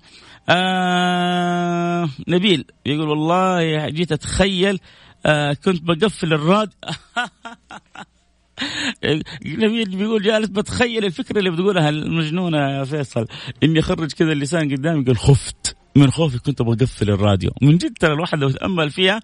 آه 0.49 2.09
نبيل 2.27 2.65
يقول 2.85 3.09
والله 3.09 3.89
جيت 3.89 4.11
أتخيل 4.11 4.79
آه 5.25 5.53
كنت 5.53 5.81
بقفل 5.83 6.33
الراد. 6.33 6.69
نبيل 9.45 9.97
بيقول 9.97 10.23
جالس 10.23 10.49
بتخيل 10.49 11.05
الفكرة 11.05 11.39
اللي 11.39 11.51
بتقولها 11.51 11.89
المجنونة 11.89 12.57
يا 12.57 12.83
فيصل 12.83 13.27
إني 13.63 13.79
أخرج 13.79 14.11
كذا 14.11 14.31
اللسان 14.31 14.71
قدامي 14.71 15.01
يقول 15.01 15.17
خفت. 15.17 15.80
من 15.95 16.11
خوفي 16.11 16.39
كنت 16.39 16.61
بقفل 16.61 17.09
الراديو. 17.09 17.51
من 17.61 17.77
جد 17.77 17.97
ترى 17.97 18.13
الواحد 18.13 18.37
لو 18.37 18.49
تأمل 18.49 18.89
فيها 18.89 19.21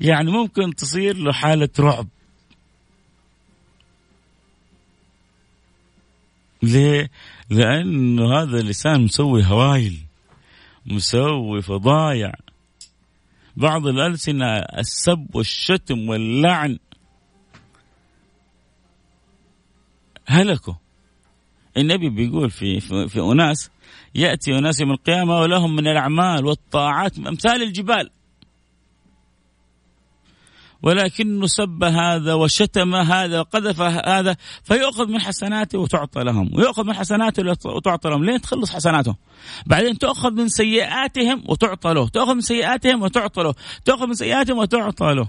يعني 0.00 0.30
ممكن 0.30 0.74
تصير 0.74 1.16
له 1.16 1.32
حالة 1.32 1.68
رعب. 1.80 2.08
ليه؟ 6.62 7.10
لأنه 7.50 8.42
هذا 8.42 8.60
اللسان 8.60 9.00
مسوي 9.00 9.44
هوايل 9.44 10.06
مسوي 10.86 11.62
فضايع. 11.62 12.32
بعض 13.56 13.86
الألسنة 13.86 14.46
السب 14.58 15.26
والشتم 15.34 16.08
واللعن 16.08 16.78
هلكوا. 20.26 20.74
النبي 21.76 22.08
بيقول 22.10 22.50
في 22.50 22.80
في, 22.80 23.08
في 23.08 23.20
أناس 23.20 23.70
يأتي 24.16 24.58
أناس 24.58 24.80
يوم 24.80 24.90
القيامة 24.90 25.40
ولهم 25.40 25.76
من 25.76 25.86
الأعمال 25.86 26.46
والطاعات 26.46 27.18
أمثال 27.18 27.62
الجبال. 27.62 28.10
ولكنه 30.82 31.46
سب 31.46 31.84
هذا 31.84 32.34
وشتم 32.34 32.94
هذا 32.94 33.40
وقذف 33.40 33.80
هذا 33.80 34.36
فيؤخذ 34.64 35.06
من 35.06 35.20
حسناته 35.20 35.78
وتعطى 35.78 36.24
لهم 36.24 36.50
ويؤخذ 36.54 36.84
من 36.84 36.92
حسناته 36.92 37.42
وتعطى 37.64 38.10
لهم 38.10 38.24
لين 38.24 38.40
تخلص 38.40 38.70
حسناته 38.70 39.16
بعدين 39.66 39.98
تؤخذ 39.98 40.30
من 40.30 40.48
سيئاتهم 40.48 41.44
وتعطى 41.48 41.94
له 41.94 42.08
تؤخذ 42.08 42.34
من 42.34 42.40
سيئاتهم 42.40 43.02
وتعطى 43.02 43.42
له 43.42 43.54
تؤخذ 43.84 44.06
من 44.06 44.14
سيئاتهم 44.14 44.58
وتعطى 44.58 45.14
له. 45.14 45.28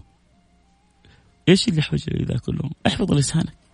إيش 1.50 1.67
اللي 1.67 1.82
حوجه 1.82 2.26
ذا 2.26 2.38
كله 2.38 2.69
احفظ 2.88 3.13
لسانك. 3.13 3.66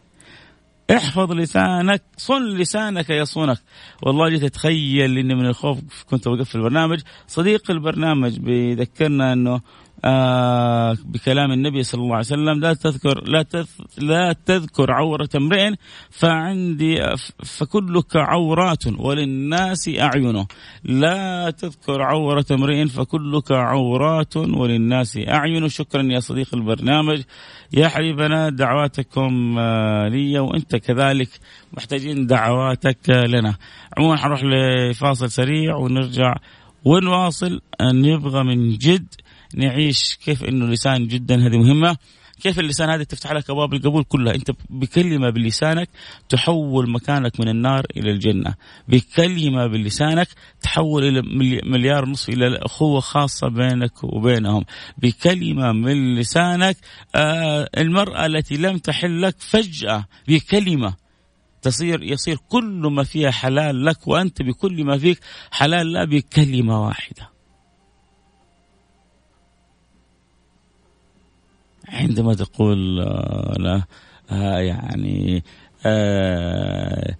احفظ 0.92 1.32
لسانك 1.32 2.02
صن 2.18 2.58
لسانك 2.58 3.10
يصونك 3.10 3.58
والله 4.02 4.30
جيت 4.30 4.44
أتخيل 4.44 5.18
إني 5.18 5.36
من 5.36 5.46
الخوف 5.46 5.80
كنت 6.10 6.28
بوقف 6.28 6.50
في 6.50 6.56
البرنامج. 6.56 7.00
صديق 7.28 7.72
البرنامج 7.72 8.40
بيذكرنا 8.40 9.34
إنه 9.34 9.62
آه 10.06 10.98
بكلام 11.06 11.52
النبي 11.52 11.84
صلى 11.84 12.02
الله 12.02 12.16
عليه 12.16 12.26
وسلم 12.26 12.60
لا 12.60 12.74
تذكر 12.74 13.24
لا 13.28 13.46
لا 13.98 14.36
تذكر 14.46 14.92
عورة 14.92 15.30
امرئ 15.36 15.74
فعندي 16.10 17.16
فكلك 17.44 18.16
عورات 18.16 18.88
وللناس 18.88 19.90
أعينه 20.00 20.48
لا 20.84 21.50
تذكر 21.50 22.02
عورة 22.02 22.46
امرئ 22.52 22.88
فكلك 22.88 23.52
عورات 23.52 24.38
وللناس 24.38 25.18
أعين. 25.18 25.70
شكرا 25.70 26.04
يا 26.04 26.20
صديق 26.20 26.56
البرنامج. 26.56 27.22
يا 27.74 27.88
حبيبنا 27.88 28.50
دعواتكم 28.50 29.56
آه 29.60 30.08
لي 30.08 30.40
وأنت 30.40 30.76
كذلك 30.76 31.30
محتاجين 31.74 32.28
دعواتك 32.28 33.10
لنا. 33.10 33.56
عموما 33.98 34.18
حنروح 34.18 34.44
لفاصل 34.44 35.32
سريع 35.32 35.76
ونرجع 35.76 36.36
ونواصل. 36.86 37.62
نبغى 37.82 38.44
من 38.44 38.78
جد 38.78 39.08
نعيش 39.56 40.16
كيف 40.26 40.44
إنه 40.44 40.66
اللسان 40.66 41.08
جدا 41.08 41.48
هذه 41.48 41.58
مهمة. 41.58 41.98
كيف 42.42 42.60
اللسان 42.60 42.90
هذه 42.90 43.04
تفتح 43.04 43.32
لك 43.32 43.50
أبواب 43.50 43.74
القبول 43.74 44.04
كلها؟ 44.04 44.36
أنت 44.36 44.52
بكلمة 44.70 45.30
بلسانك 45.30 45.90
تحول 46.30 46.92
مكانك 46.92 47.40
من 47.40 47.50
النار 47.50 47.86
إلى 47.98 48.12
الجنة. 48.12 48.56
بكلمة 48.88 49.68
بلسانك 49.68 50.28
تحول 50.62 51.04
إلى 51.04 51.22
مليار 51.64 52.06
نصف 52.06 52.30
إلى 52.30 52.58
اخوه 52.58 53.00
خاصة 53.00 53.48
بينك 53.48 54.04
وبينهم. 54.04 54.66
بكلمة 54.98 55.72
من 55.72 56.16
لسانك 56.16 56.78
آه 57.16 57.70
المرأة 57.78 58.26
التي 58.26 58.58
لم 58.58 58.78
تحل 58.78 59.22
لك 59.22 59.36
فجأة 59.40 60.06
بكلمة 60.28 60.96
تصير 61.62 62.04
يصير 62.04 62.38
كل 62.50 62.90
ما 62.92 63.04
فيها 63.04 63.32
حلال 63.32 63.86
لك 63.86 64.08
وأنت 64.08 64.42
بكل 64.42 64.86
ما 64.86 64.98
فيك 64.98 65.20
حلال 65.52 65.92
لا 65.92 66.06
بكلمة 66.06 66.86
واحدة. 66.86 67.33
عندما 71.90 72.34
تقول 72.34 73.00
آه، 73.00 73.56
لا 73.60 73.84
آه، 74.32 74.60
يعني 74.60 75.44
آه، 75.86 77.16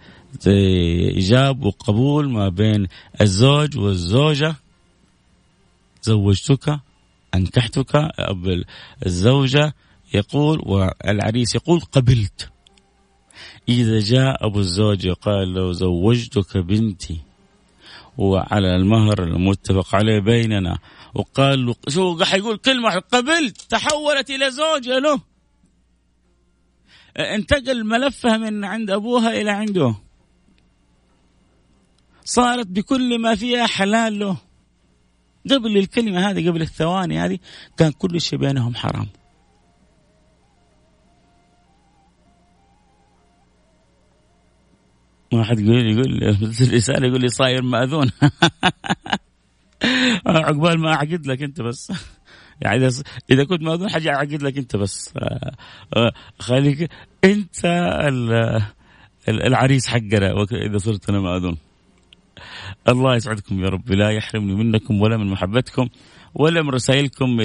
إيجاب 0.48 1.64
وقبول 1.64 2.30
ما 2.32 2.50
بين 2.50 2.88
الزوج 3.22 3.78
والزوجة 3.78 4.56
زوجتك 6.02 6.80
أنكحتك 7.36 7.96
الزوجة 9.06 9.74
يقول 10.14 10.62
والعريس 10.66 11.56
يقول 11.56 11.80
قبلت. 11.80 12.50
إذا 13.70 14.00
جاء 14.00 14.46
أبو 14.46 14.60
الزوج 14.60 15.08
قال 15.10 15.54
له 15.54 15.72
زوجتك 15.72 16.58
بنتي 16.58 17.20
وعلى 18.18 18.76
المهر 18.76 19.24
المتفق 19.24 19.96
عليه 19.96 20.20
بيننا 20.20 20.78
وقال 21.16 21.76
شو 21.90 22.24
حيقول 22.24 22.58
كلمة 22.58 23.00
قبلت 23.00 23.62
تحولت 23.62 24.30
إلى 24.30 24.52
زوجة 24.52 25.00
له 25.00 25.22
انتقل 27.18 27.84
ملفها 27.84 28.38
من 28.38 28.66
عند 28.66 28.92
أبوها 28.92 29.42
إلى 29.42 29.52
عنده 29.52 29.96
صارت 32.26 32.68
بكل 32.68 33.20
ما 33.20 33.36
فيها 33.36 33.68
حلال 33.68 34.20
له 34.20 34.38
قبل 35.52 35.78
الكلمة 35.78 36.30
هذه 36.30 36.50
قبل 36.50 36.62
الثواني 36.62 37.20
هذه 37.20 37.40
كان 37.78 37.92
كل 37.92 38.22
شيء 38.22 38.40
بينهم 38.40 38.76
حرام 38.76 39.08
واحد 45.34 45.60
يقول 45.60 45.92
يقول 45.92 46.24
الرسالة 46.62 47.08
يقول 47.08 47.22
لي 47.22 47.28
صاير 47.28 47.62
مأذون 47.62 48.12
عقبال 50.26 50.80
ما 50.80 50.94
أعقد 50.94 51.28
لك 51.28 51.42
أنت 51.42 51.62
بس. 51.62 51.92
يعني 52.62 52.90
إذا 53.32 53.44
كنت 53.44 53.62
مأذون 53.62 53.90
حاجة 53.90 54.16
أعقد 54.16 54.44
لك 54.44 54.58
أنت 54.58 54.76
بس. 54.76 55.14
آه، 55.18 55.52
آه، 55.96 56.12
خليك 56.40 56.90
أنت 57.24 57.66
العريس 59.28 59.88
حقنا 59.88 60.46
إذا 60.54 60.78
صرت 60.78 61.10
أنا 61.10 61.20
مأذون 61.20 61.58
الله 62.90 63.16
يسعدكم 63.16 63.64
يا 63.64 63.70
رب 63.70 63.92
لا 63.92 64.10
يحرمني 64.10 64.56
منكم 64.56 65.02
ولا 65.02 65.18
من 65.18 65.28
محبتكم 65.28 65.90
ولا 66.36 66.62
من 66.62 66.70
رسائلكم 66.70 67.38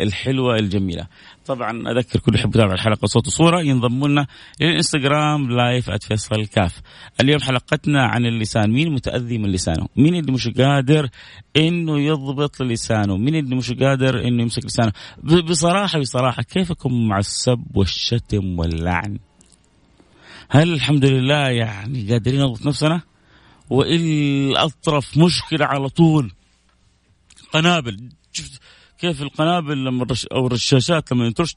الحلوة 0.00 0.56
الجميلة. 0.56 1.06
طبعا 1.46 1.90
أذكر 1.90 2.18
كل 2.18 2.34
يحب 2.34 2.48
يتابع 2.48 2.72
الحلقة 2.72 3.06
صوت 3.06 3.26
وصورة 3.26 3.60
ينضموا 3.60 4.08
لنا 4.08 4.26
للإنستغرام 4.60 5.50
لايف 5.50 5.90
@فيصل 5.90 6.46
كاف. 6.46 6.80
اليوم 7.20 7.40
حلقتنا 7.40 8.06
عن 8.06 8.26
اللسان، 8.26 8.70
مين 8.70 8.92
متأذي 8.92 9.38
من 9.38 9.52
لسانه؟ 9.52 9.88
مين 9.96 10.14
اللي 10.14 10.32
مش 10.32 10.48
قادر 10.48 11.08
إنه 11.56 12.00
يضبط 12.00 12.62
لسانه؟ 12.62 13.16
مين 13.16 13.34
اللي 13.34 13.56
مش 13.56 13.72
قادر 13.72 14.28
إنه 14.28 14.42
يمسك 14.42 14.64
لسانه؟ 14.64 14.92
بصراحة 15.22 15.98
بصراحة 15.98 16.42
كيف 16.42 16.70
اكون 16.70 17.08
مع 17.08 17.18
السب 17.18 17.64
والشتم 17.74 18.58
واللعن؟ 18.58 19.18
هل 20.50 20.72
الحمد 20.72 21.04
لله 21.04 21.48
يعني 21.48 22.12
قادرين 22.12 22.40
نضبط 22.40 22.66
نفسنا؟ 22.66 23.00
والأطرف 23.70 25.18
مشكلة 25.18 25.66
على 25.66 25.88
طول. 25.88 26.32
قنابل. 27.52 28.08
شفت 28.32 28.60
كيف 28.98 29.22
القنابل 29.22 29.84
لما 29.84 30.02
الرش 30.04 30.26
أو 30.26 30.46
الرشاشات 30.46 31.12
لما 31.12 31.26
ينترش 31.26 31.56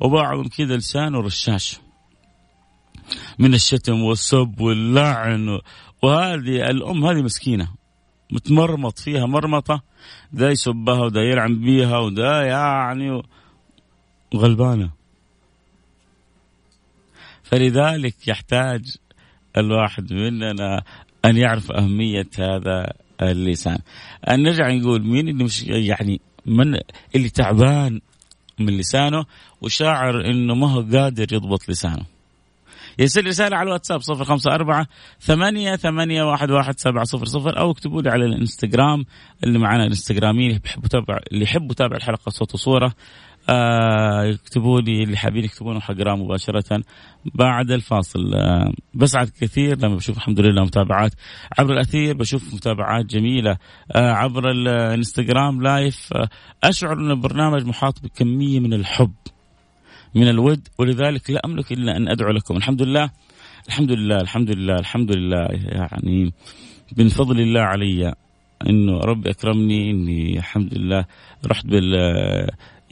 وبعضهم 0.00 0.48
كذا 0.48 0.76
لسانه 0.76 1.20
رشاش 1.20 1.78
من 3.38 3.54
الشتم 3.54 4.02
والسب 4.02 4.60
واللعن 4.60 5.60
وهذه 6.02 6.70
الأم 6.70 7.06
هذه 7.06 7.22
مسكينة. 7.22 7.68
متمرمط 8.30 8.98
فيها 8.98 9.26
مرمطة 9.26 9.82
ده 10.32 10.50
يسبها 10.50 11.00
وده 11.00 11.20
يلعن 11.20 11.60
بيها 11.60 11.98
وده 11.98 12.42
يعني 12.42 13.22
غلبانة. 14.36 14.90
فلذلك 17.42 18.28
يحتاج 18.28 18.96
الواحد 19.56 20.12
مننا 20.12 20.82
أن 21.24 21.36
يعرف 21.36 21.72
أهمية 21.72 22.28
هذا 22.38 22.92
اللسان. 23.22 23.78
أن 24.30 24.42
نرجع 24.42 24.70
نقول 24.70 25.02
مين 25.02 25.28
اللي 25.28 25.44
مش 25.44 25.62
يعني 25.62 26.20
من 26.46 26.78
اللي 27.14 27.28
تعبان 27.28 28.00
من 28.58 28.76
لسانه 28.76 29.24
وشاعر 29.60 30.30
إنه 30.30 30.54
ما 30.54 30.70
هو 30.70 30.80
قادر 30.80 31.32
يضبط 31.32 31.70
لسانه. 31.70 32.04
يرسل 32.98 33.26
رسالة 33.26 33.56
على 33.56 33.66
الواتساب 33.66 34.00
صفر 34.00 34.24
خمسة 34.24 34.54
أربعة 34.54 34.86
ثمانية 35.20 35.76
ثمانية 35.76 36.22
واحد 36.22 36.50
واحد 36.50 36.80
سبعة 36.80 37.04
صفر 37.04 37.24
صفر 37.24 37.58
أو 37.58 37.70
اكتبوا 37.70 38.02
لي 38.02 38.10
على 38.10 38.24
الانستغرام 38.24 39.04
اللي 39.44 39.58
معنا 39.58 39.82
الانستغراميين 39.82 40.50
اللي 40.50 40.62
يحبوا 40.64 40.86
يتابع 40.86 41.20
اللي 41.32 41.44
يحبوا 41.44 41.72
يتابع 41.72 41.96
الحلقة 41.96 42.30
صوت 42.30 42.54
وصورة. 42.54 42.94
آه 43.48 44.38
لي 44.80 45.02
اللي 45.02 45.16
حابين 45.16 45.44
يكتبونه 45.44 45.80
حقراه 45.80 46.16
مباشرة. 46.16 46.82
بعد 47.34 47.70
الفاصل 47.70 48.34
آه 48.34 48.72
بسعد 48.94 49.28
كثير 49.40 49.78
لما 49.78 49.96
بشوف 49.96 50.16
الحمد 50.16 50.40
لله 50.40 50.62
متابعات. 50.64 51.12
عبر 51.58 51.72
الأثير 51.72 52.16
بشوف 52.16 52.54
متابعات 52.54 53.04
جميلة. 53.04 53.56
آه 53.92 54.12
عبر 54.12 54.50
الانستغرام 54.50 55.62
لايف 55.62 56.12
آه 56.12 56.28
أشعر 56.64 56.92
أن 56.92 57.10
البرنامج 57.10 57.66
محاط 57.66 58.02
بكمية 58.02 58.60
من 58.60 58.72
الحب 58.72 59.14
من 60.14 60.28
الود 60.28 60.68
ولذلك 60.78 61.30
لا 61.30 61.40
أملك 61.44 61.72
إلا 61.72 61.96
أن 61.96 62.08
أدعو 62.08 62.30
لكم. 62.30 62.56
الحمد 62.56 62.82
لله 62.82 63.10
الحمد 63.68 63.92
لله 63.92 64.16
الحمد 64.20 64.50
لله 64.50 64.78
الحمد 64.78 65.16
لله. 65.16 65.48
يعني 65.50 66.32
من 66.98 67.08
فضل 67.08 67.40
الله 67.40 67.60
علي 67.60 68.14
إنه 68.68 68.98
ربي 68.98 69.30
أكرمني 69.30 69.90
إني 69.90 70.38
الحمد 70.38 70.74
لله 70.74 71.04
رحت 71.46 71.66
بال 71.66 71.94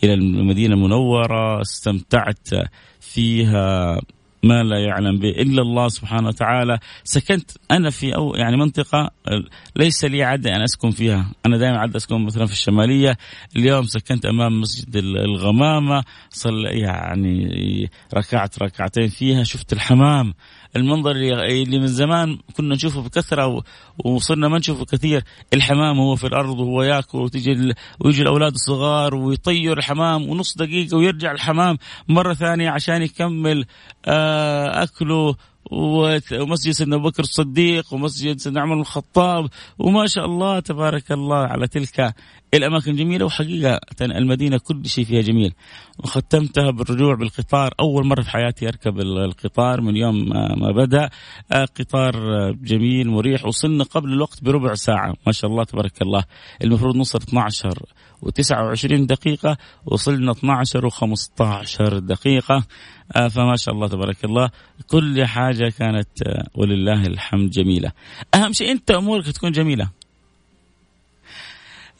إلى 0.04 0.14
المدينة 0.14 0.74
المنورة 0.74 1.60
استمتعت 1.60 2.48
فيها 3.00 4.00
ما 4.44 4.62
لا 4.62 4.78
يعلم 4.78 5.18
به 5.18 5.28
إلا 5.28 5.62
الله 5.62 5.88
سبحانه 5.88 6.28
وتعالى. 6.28 6.78
سكنت 7.04 7.50
أنا 7.70 7.90
في 7.90 8.14
أو 8.14 8.34
يعني 8.34 8.56
منطقة 8.56 9.10
ليس 9.76 10.04
لي 10.04 10.22
عادة 10.22 10.56
أن 10.56 10.62
أسكن 10.62 10.90
فيها. 10.90 11.32
أنا 11.46 11.58
دائما 11.58 11.78
عادة 11.78 11.96
أسكن 11.96 12.24
مثلا 12.24 12.46
في 12.46 12.52
الشمالية. 12.52 13.16
اليوم 13.56 13.82
سكنت 13.82 14.26
أمام 14.26 14.60
مسجد 14.60 14.96
الغمامة. 14.96 16.04
صل 16.30 16.64
يعني 16.66 17.90
ركعت 18.14 18.62
ركعتين 18.62 19.08
فيها. 19.08 19.44
شفت 19.44 19.72
الحمام. 19.72 20.34
المنظر 20.76 21.10
اللي 21.10 21.78
من 21.78 21.86
زمان 21.86 22.38
كنا 22.56 22.74
نشوفه 22.74 23.02
بكثرة 23.02 23.62
وصرنا 24.04 24.48
ما 24.48 24.58
نشوفه 24.58 24.84
كثير. 24.84 25.24
الحمام 25.52 25.98
هو 25.98 26.16
في 26.16 26.26
الأرض 26.26 26.60
وهو 26.60 26.82
يأكل 26.82 27.18
وتجي 27.18 27.74
ويجي 28.00 28.22
الأولاد 28.22 28.52
الصغار 28.54 29.14
ويطير 29.14 29.78
الحمام 29.78 30.28
ونص 30.28 30.56
دقيقة 30.56 30.96
ويرجع 30.96 31.32
الحمام 31.32 31.78
مرة 32.08 32.34
ثانية 32.34 32.70
عشان 32.70 33.02
يكمل 33.02 33.64
آه، 34.06 34.82
أكله. 34.82 35.34
ومسجد 35.72 36.72
سيدنا 36.72 36.96
أبو 36.96 37.08
بكر 37.08 37.22
الصديق 37.22 37.94
ومسجد 37.94 38.38
سيدنا 38.38 38.60
عمر 38.60 38.80
الخطاب 38.80 39.48
وما 39.78 40.06
شاء 40.06 40.24
الله 40.24 40.60
تبارك 40.60 41.12
الله 41.12 41.36
على 41.36 41.68
تلك 41.68 42.14
الأماكن 42.54 42.96
جميله 42.96 43.24
وحقيقة 43.24 43.80
المدينة 44.00 44.58
كل 44.58 44.86
شيء 44.86 45.04
فيها 45.04 45.20
جميل. 45.20 45.54
وختمتها 45.98 46.70
بالرجوع 46.70 47.14
بالقطار. 47.14 47.74
أول 47.80 48.06
مرة 48.06 48.22
في 48.22 48.30
حياتي 48.30 48.68
أركب 48.68 49.00
القطار 49.00 49.80
من 49.80 49.96
يوم 49.96 50.28
ما 50.60 50.72
بدأ. 50.72 51.10
آه، 51.52 51.64
قطار 51.64 52.14
جميل 52.52 53.10
مريح 53.10 53.46
وصلنا 53.46 53.84
قبل 53.84 54.12
الوقت 54.12 54.44
بربع 54.44 54.74
ساعة. 54.74 55.14
ما 55.26 55.32
شاء 55.32 55.50
الله 55.50 55.64
تبارك 55.64 56.02
الله. 56.02 56.24
المفروض 56.62 56.96
نوصل 56.96 57.18
12 57.18 57.82
و29 58.22 59.06
دقيقة 59.06 59.56
وصلنا 59.86 60.32
12 60.32 60.90
و15 60.90 61.82
دقيقة. 61.98 62.64
آه، 63.16 63.28
فما 63.28 63.56
شاء 63.56 63.74
الله 63.74 63.88
تبارك 63.88 64.24
الله 64.24 64.50
كل 64.86 65.26
حاجة 65.26 65.72
كانت 65.78 66.08
آه، 66.26 66.46
ولله 66.54 67.06
الحمد 67.06 67.50
جميلة. 67.50 67.92
أهم 68.34 68.52
شيء 68.52 68.72
أنت 68.72 68.90
أمورك 68.90 69.26
تكون 69.30 69.50
جميلة. 69.50 69.88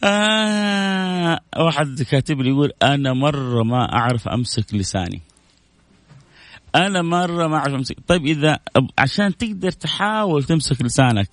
آه 0.05 1.41
واحد 1.57 2.03
كاتب 2.03 2.41
لي 2.41 2.49
يقول 2.49 2.73
أنا 2.83 3.13
مرة 3.13 3.63
ما 3.63 3.93
أعرف 3.93 4.29
أمسك 4.29 4.75
لساني. 4.75 5.21
أنا 6.75 7.03
مرة 7.03 7.47
ما 7.47 7.57
أعرف 7.57 7.75
أمسك. 7.75 7.97
طيب 8.07 8.27
إذا 8.27 8.59
عشان 8.99 9.37
تقدر 9.37 9.71
تحاول 9.71 10.45
تمسك 10.45 10.83
لسانك 10.83 11.29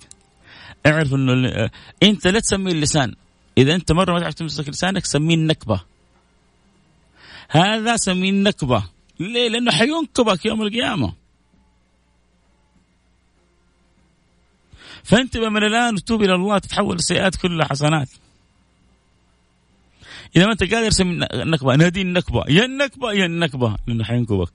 اعرف 0.86 1.14
إنه 1.14 1.48
آه، 1.48 1.70
أنت 2.02 2.26
لا 2.26 2.40
تسميه 2.40 2.72
اللسان. 2.72 3.14
إذا 3.60 3.74
أنت 3.74 3.92
مرة 3.92 4.12
ما 4.12 4.20
تعرف 4.20 4.34
تمسك 4.34 4.68
لسانك 4.68 5.04
سميه 5.04 5.34
النكبة. 5.34 5.80
هذا 7.48 7.96
سميه 7.96 8.30
النكبة. 8.30 8.84
ليه؟ 9.20 9.48
لأنه 9.48 9.70
حينكبك 9.72 10.46
يوم 10.46 10.62
القيامة. 10.62 11.12
فانتبه 15.04 15.48
من 15.48 15.64
الآن 15.64 15.94
وتوب 15.94 16.22
إلى 16.22 16.34
الله 16.34 16.58
تتحول 16.58 16.96
السيئات 16.96 17.36
كلها 17.36 17.66
حسنات. 17.66 18.08
إذا 20.36 20.46
ما 20.46 20.52
أنت 20.52 20.74
قادر 20.74 20.90
سمي 20.90 21.26
النكبة 21.32 21.74
نادي 21.76 22.02
النكبة. 22.02 22.44
يا 22.48 22.64
النكبة 22.64 23.12
يا 23.12 23.26
النكبة. 23.26 23.76
لأنه 23.86 24.04
حينكبك. 24.04 24.52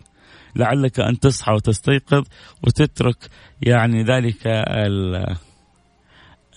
لعلك 0.56 1.00
أن 1.00 1.20
تصحى 1.20 1.54
وتستيقظ 1.54 2.24
وتترك 2.64 3.30
يعني 3.62 4.04
ذلك 4.04 4.48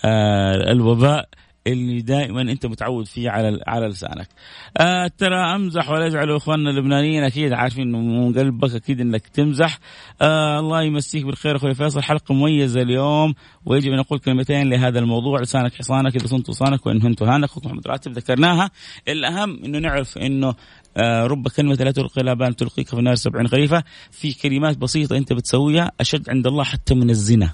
آه، 0.04 0.72
الوباء 0.72 1.28
اللي 1.72 2.02
دائما 2.02 2.42
انت 2.42 2.66
متعود 2.66 3.06
فيه 3.06 3.30
على 3.30 3.60
على 3.66 3.86
لسانك. 3.86 4.28
آه 4.76 5.10
ترى 5.18 5.54
امزح 5.54 5.90
ولا 5.90 6.06
يجعل 6.06 6.30
اخواننا 6.30 6.70
اللبنانيين 6.70 7.24
أكيد 7.24 7.52
عارفين 7.52 7.82
انه 7.82 7.98
من 7.98 8.38
قلبك 8.38 8.74
أكيد 8.74 9.00
انك 9.00 9.26
تمزح. 9.26 9.78
آه 10.22 10.60
الله 10.60 10.82
يمسيك 10.82 11.24
بالخير 11.24 11.56
أخوي 11.56 11.74
فيصل. 11.74 12.02
حلقة 12.02 12.34
مميزة 12.34 12.82
اليوم 12.82 13.34
ويجب 13.64 13.92
أن 13.92 13.98
أقول 13.98 14.18
كلمتين 14.18 14.70
لهذا 14.70 14.98
الموضوع 14.98 15.40
لسانك 15.40 15.74
حصانك 15.74 16.16
إذا 16.16 16.26
صنت 16.26 16.50
صانك 16.50 16.86
وإن 16.86 17.02
هنت 17.02 17.22
هانك. 17.22 17.48
أخوك 17.48 17.66
محمد 17.66 17.88
راتب 17.88 18.12
ذكرناها. 18.12 18.70
الأهم 19.08 19.64
إنه 19.64 19.78
نعرف 19.78 20.18
إنه 20.18 20.54
آه 20.96 21.26
رب 21.26 21.48
كلمة 21.48 21.74
لا 21.74 21.90
تلقي 21.90 22.20
إلى 22.20 22.34
بال 22.36 22.54
تلقيك 22.54 22.88
في 22.88 22.98
النار 22.98 23.14
سبعين 23.14 23.48
خريفة. 23.48 23.84
في 24.10 24.32
كلمات 24.32 24.78
بسيطة 24.78 25.16
أنت 25.16 25.32
بتسويها 25.32 25.92
أشد 26.00 26.30
عند 26.30 26.46
الله 26.46 26.64
حتى 26.64 26.94
من 26.94 27.10
الزنا. 27.10 27.50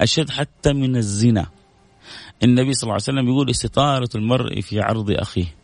أشد 0.00 0.30
حتى 0.30 0.72
من 0.72 0.96
الزنا. 0.96 1.46
النبي 2.42 2.74
صلى 2.74 2.82
الله 2.82 2.92
عليه 2.92 3.02
وسلم 3.02 3.28
يقول 3.28 3.50
استطارة 3.50 4.08
المرء 4.14 4.60
في 4.60 4.80
عرض 4.80 5.10
أخيه. 5.10 5.54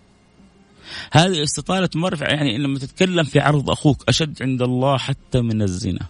هذه 1.13 1.43
استطالة 1.43 1.89
المرء 1.95 2.23
يعني 2.23 2.59
لما 2.59 2.79
تتكلم 2.79 3.25
في 3.25 3.41
عرض 3.41 3.71
أخوك 3.71 4.05
أشد 4.09 4.43
عند 4.43 4.63
الله 4.63 4.99
حتى 4.99 5.41
من 5.41 5.63
الزنا. 5.63 6.07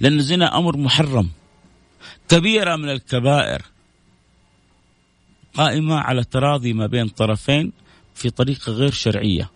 لأن 0.00 0.18
الزنا 0.18 0.58
أمر 0.58 0.76
محرم. 0.76 1.28
كبيرة 2.28 2.76
من 2.76 2.88
الكبائر 2.88 3.62
قائمة 5.54 5.96
على 5.96 6.24
تراضي 6.24 6.72
ما 6.72 6.86
بين 6.86 7.08
طرفين 7.08 7.72
في 8.14 8.30
طريقة 8.30 8.72
غير 8.72 8.90
شرعية. 8.90 9.50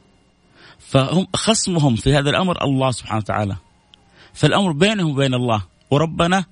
فهم 0.78 1.26
خصمهم 1.34 1.96
في 1.96 2.14
هذا 2.14 2.30
الأمر 2.30 2.64
الله 2.64 2.90
سبحانه 2.90 3.18
وتعالى. 3.18 3.56
فالأمر 4.34 4.72
بينهم 4.72 5.10
وبين 5.10 5.34
الله. 5.34 5.62
وربنا 5.90 6.44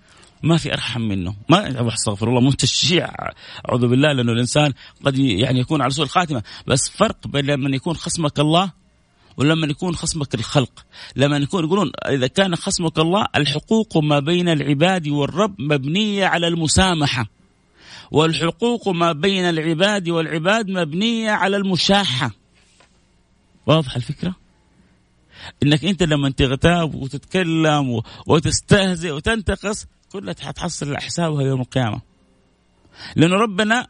ما 0.42 0.56
في 0.56 0.72
أرحم 0.72 1.00
منه. 1.00 1.34
ما 1.48 1.94
أستغفر 1.94 2.28
الله 2.28 2.40
مو 2.40 2.50
تشجيع. 2.50 3.08
أعوذ 3.68 3.88
بالله 3.88 4.12
لأنه 4.12 4.32
الإنسان 4.32 4.72
قد 5.04 5.18
يعني 5.18 5.60
يكون 5.60 5.82
على 5.82 5.90
سوء 5.90 6.04
الخاتمة. 6.04 6.42
بس 6.66 6.90
فرق 6.90 7.26
بين 7.26 7.46
لما 7.46 7.76
يكون 7.76 7.96
خصمك 7.96 8.40
الله 8.40 8.72
ولما 9.36 9.66
يكون 9.66 9.96
خصمك 9.96 10.34
الخلق. 10.34 10.84
لما 11.16 11.36
يكون 11.36 11.64
يقولون 11.64 11.90
إذا 12.08 12.26
كان 12.26 12.56
خصمك 12.56 12.98
الله 12.98 13.26
الحقوق 13.36 13.96
ما 13.96 14.18
بين 14.20 14.48
العباد 14.48 15.08
والرب 15.08 15.60
مبنية 15.60 16.26
على 16.26 16.48
المسامحة. 16.48 17.26
والحقوق 18.10 18.88
ما 18.88 19.12
بين 19.12 19.44
العباد 19.44 20.08
والعباد 20.08 20.70
مبنية 20.70 21.30
على 21.30 21.56
المشاحة. 21.56 22.30
واضح 23.66 23.96
الفكرة؟ 23.96 24.34
إنك 25.62 25.84
أنت 25.84 26.02
لما 26.02 26.30
تغتاب 26.30 26.94
وتتكلم 26.94 28.00
وتستهزئ 28.26 29.10
وتنتقص 29.10 29.86
كلها 30.12 30.34
حتحصل 30.40 30.96
حسابها 30.96 31.42
يوم 31.42 31.60
القيامة. 31.60 32.00
لأن 33.16 33.32
ربنا 33.32 33.86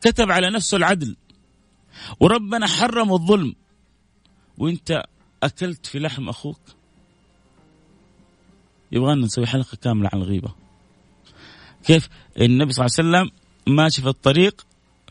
كتب 0.00 0.30
على 0.30 0.50
نفسه 0.50 0.76
العدل. 0.76 1.16
وربنا 2.20 2.66
حرم 2.66 3.12
الظلم. 3.12 3.54
وإنت 4.58 5.02
أكلت 5.42 5.86
في 5.86 5.98
لحم 5.98 6.28
أخوك. 6.28 6.60
يبغانا 8.92 9.26
نسوي 9.26 9.46
حلقة 9.46 9.76
كاملة 9.76 10.10
عن 10.12 10.18
الغيبة. 10.18 10.54
كيف؟ 11.84 12.08
النبي 12.40 12.72
صلى 12.72 12.86
الله 12.86 12.96
عليه 12.98 13.26
وسلم 13.26 13.38
ماشي 13.74 14.02
في 14.02 14.08
الطريق. 14.08 14.66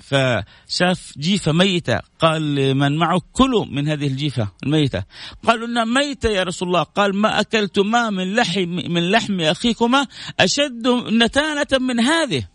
فشاف 0.07 1.13
جيفة 1.17 1.51
ميتة. 1.51 1.99
قال 2.19 2.55
لمن 2.55 2.97
معه 2.97 3.21
كلوا 3.33 3.65
من 3.65 3.87
هذه 3.87 4.07
الجيفة 4.07 4.51
الميتة. 4.63 5.03
قالوا 5.47 5.67
إنها 5.67 5.85
ميتة 5.85 6.29
يا 6.29 6.43
رسول 6.43 6.67
الله. 6.67 6.83
قال 6.83 7.15
ما 7.15 7.39
أكلتما 7.39 8.09
من 8.09 8.35
لحم 8.35 8.69
من 8.69 9.11
لحم 9.11 9.41
أخيكما 9.41 10.07
أشد 10.39 10.87
نتانة 11.11 11.67
من 11.79 11.99
هذه. 11.99 12.47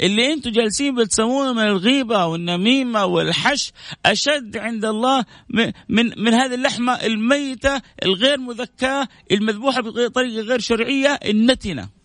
اللي 0.00 0.32
أنتم 0.32 0.50
جالسين 0.50 0.94
بتسمونه 0.94 1.52
من 1.52 1.62
الغيبة 1.62 2.26
والنميمة 2.26 3.04
والحش 3.04 3.72
أشد 4.06 4.56
عند 4.56 4.84
الله 4.84 5.24
من 5.48 5.72
من, 5.88 6.24
من 6.24 6.34
هذه 6.34 6.54
اللحمة 6.54 6.92
الميتة 6.92 7.82
الغير 8.02 8.38
مذكاة 8.40 9.08
المذبوحة 9.32 9.80
بطريقة 9.80 10.40
غير 10.40 10.60
شرعية 10.60 11.08
النتنة. 11.08 11.97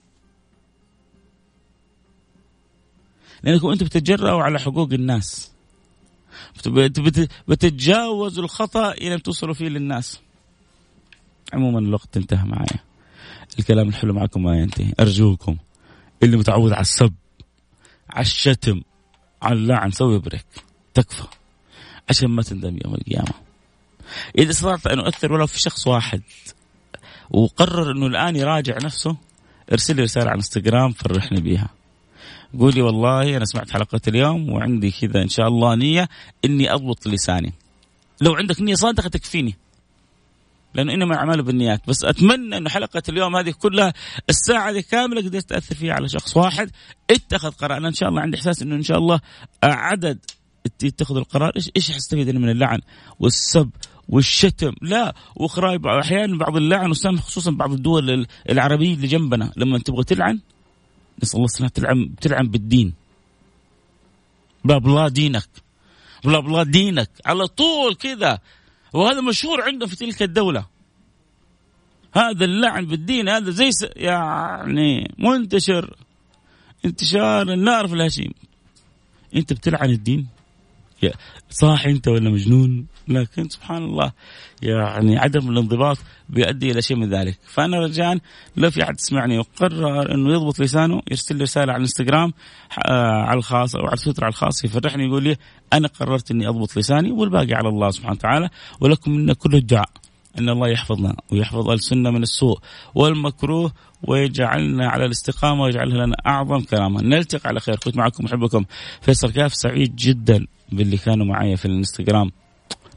لانكم 3.44 3.68
أنتم 3.68 3.86
بتتجرأوا 3.86 4.44
على 4.44 4.60
حقوق 4.60 4.94
الناس. 4.94 5.52
بتتجاوزوا 7.48 8.44
الخطأ 8.44 8.92
إلى 8.92 9.14
أن 9.14 9.22
توصلوا 9.24 9.54
فيه 9.54 9.68
للناس. 9.68 10.22
عموما 11.54 11.80
الوقت 11.80 12.18
انتهى 12.18 12.46
معايا. 12.46 12.80
الكلام 13.60 13.90
الحلو 13.90 14.14
معكم 14.14 14.44
ما 14.44 14.60
ينتهي، 14.60 14.94
أرجوكم 15.00 15.58
اللي 16.24 16.38
متعود 16.38 16.72
على 16.72 16.82
السب 16.82 17.14
على 18.10 18.22
الشتم 18.22 18.82
على 19.42 19.54
اللعن 19.56 19.92
سوي 19.92 20.20
بريك 20.20 20.46
تكفى 20.94 21.28
عشان 22.10 22.30
ما 22.30 22.42
تندم 22.42 22.78
يوم 22.86 22.96
القيامة 22.96 23.34
إذا 24.38 24.52
استطعت 24.52 24.88
أن 24.88 25.00
أؤثر 25.00 25.34
ولو 25.34 25.48
في 25.48 25.60
شخص 25.60 25.88
واحد 25.88 26.22
وقرر 27.30 27.92
أنه 27.92 28.06
الآن 28.08 28.36
يراجع 28.36 28.78
نفسه 28.84 29.18
ارسل 29.72 29.96
لي 29.96 30.04
رسالة 30.04 30.30
على 30.30 30.36
إنستغرام 30.36 30.92
فرحني 30.92 31.42
بيها 31.42 31.70
قولي 32.60 32.82
والله 32.82 33.38
أنا 33.38 33.46
سمعت 33.46 33.72
حلقة 33.72 34.02
اليوم 34.08 34.50
وعندي 34.50 34.92
كذا 34.92 35.22
إن 35.22 35.30
شاء 35.30 35.48
الله 35.48 35.76
نية 35.76 36.10
إني 36.46 36.74
أضبط 36.74 37.08
لساني. 37.08 37.54
لو 38.22 38.36
عندك 38.36 38.62
نية 38.62 38.76
صادقة 38.76 39.10
تكفيني. 39.10 39.56
لأنه 40.74 40.94
إنما 40.94 41.14
الاعمال 41.14 41.44
بالنيات. 41.44 41.82
بس 41.88 42.04
أتمنى 42.04 42.58
إنه 42.58 42.70
حلقة 42.70 43.04
اليوم 43.10 43.36
هذه 43.36 43.52
كلها 43.52 43.94
الساعة 44.30 44.70
هذه 44.70 44.84
كاملة 44.92 45.22
قدرت 45.22 45.50
تاثر 45.50 45.76
فيها 45.76 45.94
على 45.94 46.10
شخص 46.10 46.38
واحد 46.38 46.72
اتخذ 47.10 47.52
قرار. 47.52 47.78
أنا 47.78 47.88
إن 47.88 47.94
شاء 47.94 48.10
الله 48.10 48.22
عندي 48.22 48.38
إحساس 48.38 48.62
إنه 48.62 48.76
إن 48.76 48.84
شاء 48.84 48.98
الله 48.98 49.20
عدد 49.64 50.20
يتخذ 50.84 51.18
القرار. 51.18 51.52
إيش 51.56 51.72
إيش 51.76 51.92
حستفيد 51.92 52.30
من 52.30 52.50
اللعن 52.50 52.80
والسب 53.20 53.70
والشتم؟ 54.10 54.74
لا 54.82 55.16
وخرايب 55.36 55.88
أحيانا 55.88 56.38
بعض 56.38 56.58
اللعن 56.58 56.94
خصوصا 56.94 57.52
بعض 57.52 57.72
الدول 57.72 58.28
العربية 58.50 58.94
اللي 58.94 59.08
جنبنا 59.08 59.52
لما 59.58 59.80
تبغى 59.80 60.04
تلعن 60.04 60.40
نسال 61.24 61.36
الله 61.36 61.46
السلامه 61.46 61.72
تلعن 61.72 62.16
تلعن 62.22 62.48
بالدين. 62.48 62.94
بلا 64.66 64.78
بلا 64.78 65.08
دينك. 65.08 65.50
بلا 66.24 66.40
بلا 66.40 66.64
دينك. 66.64 67.10
على 67.26 67.48
طول 67.48 67.96
كذا. 67.96 68.40
وهذا 68.94 69.22
مشهور 69.22 69.62
عندهم 69.62 69.90
في 69.90 69.96
تلك 69.96 70.22
الدولة. 70.22 70.66
هذا 72.16 72.46
اللعن 72.46 72.86
بالدين 72.86 73.30
هذا 73.30 73.50
زي 73.52 73.70
يعني 73.96 75.16
منتشر. 75.18 75.96
انتشار 76.86 77.54
النار 77.54 77.88
في 77.88 77.94
الهشيم 77.94 78.34
انت 79.36 79.54
بتلعن 79.54 79.90
الدين؟ 79.90 80.28
صاحي 81.50 81.92
انت 81.92 82.08
ولا 82.08 82.30
مجنون؟ 82.30 82.86
لكن 83.08 83.50
سبحان 83.50 83.84
الله 83.84 84.12
يعني 84.62 85.18
عدم 85.18 85.50
الانضباط 85.50 85.98
بيؤدي 86.30 86.72
إلى 86.72 86.82
شيء 86.82 86.98
من 86.98 87.10
ذلك. 87.10 87.40
فأنا 87.48 87.80
رجاء 87.80 88.18
لو 88.58 88.70
في 88.72 88.84
أحد 88.84 88.96
يسمعني 89.00 89.38
وقرر 89.40 90.16
إنه 90.16 90.34
يضبط 90.34 90.60
لسانه 90.60 91.02
يرسل 91.12 91.36
لي 91.36 91.44
رسالة 91.44 91.74
على 91.74 91.78
الإنستغرام 91.78 92.34
آه 92.88 93.24
على 93.24 93.38
الخاص 93.38 93.76
أو 93.76 93.86
على 93.86 93.98
تويتر 93.98 94.24
على 94.24 94.32
الخاص 94.32 94.66
يفرحني 94.66 95.04
يقول 95.06 95.24
لي 95.24 95.36
أنا 95.74 95.88
قررت 95.88 96.32
إني 96.32 96.48
أضبط 96.48 96.78
لساني 96.78 97.12
والباقي 97.12 97.54
على 97.54 97.70
الله 97.70 97.90
سبحانه 97.90 98.16
وتعالى 98.16 98.50
ولكم 98.82 99.12
منا 99.12 99.34
كل 99.34 99.56
الدعاء 99.56 99.90
إن 100.40 100.50
الله 100.50 100.68
يحفظنا 100.68 101.16
ويحفظ 101.32 101.70
السنة 101.70 102.12
من 102.12 102.24
السوء 102.24 102.60
والمكروه 102.96 103.72
ويجعلنا 104.04 104.90
على 104.90 105.06
الاستقامة 105.06 105.64
ويجعلها 105.64 106.06
لنا 106.06 106.16
أعظم 106.28 106.60
كرامه 106.60 107.02
نلتقي 107.02 107.50
على 107.50 107.60
خير. 107.60 107.76
كنت 107.76 107.98
معكم 107.98 108.26
أحبكم. 108.26 108.66
فيصل 109.02 109.32
كاف 109.32 109.54
سعيد 109.54 109.96
جدا. 109.96 110.48
باللي 110.76 110.98
كانوا 110.98 111.26
معي 111.26 111.58
في 111.58 111.66
الانستغرام. 111.66 112.32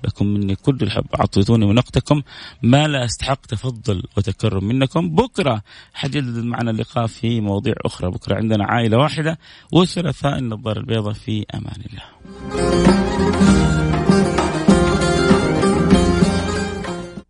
لكم 0.05 0.27
مني 0.27 0.57
كل 0.57 0.79
الحب. 0.83 1.05
أعطيتوني 1.21 1.65
وقتكم 1.65 2.23
ما 2.63 2.89
لا 2.89 3.05
أستحق 3.05 3.47
تفضل 3.47 4.03
وتكرم 4.17 4.65
منكم. 4.65 5.15
بكرة 5.15 5.63
حجدد 5.95 6.45
معنا 6.45 6.71
اللقاء 6.71 7.07
في 7.07 7.41
مواضيع 7.41 7.75
أخرى. 7.85 8.11
بكرة 8.11 8.35
عندنا 8.35 8.65
عائلة 8.65 8.99
واحدة 8.99 9.39
والثلاثاء 9.73 10.39
النظارة 10.39 10.79
البيضاء 10.79 11.13
في 11.13 11.47
أمان 11.55 11.83
الله. 11.87 13.76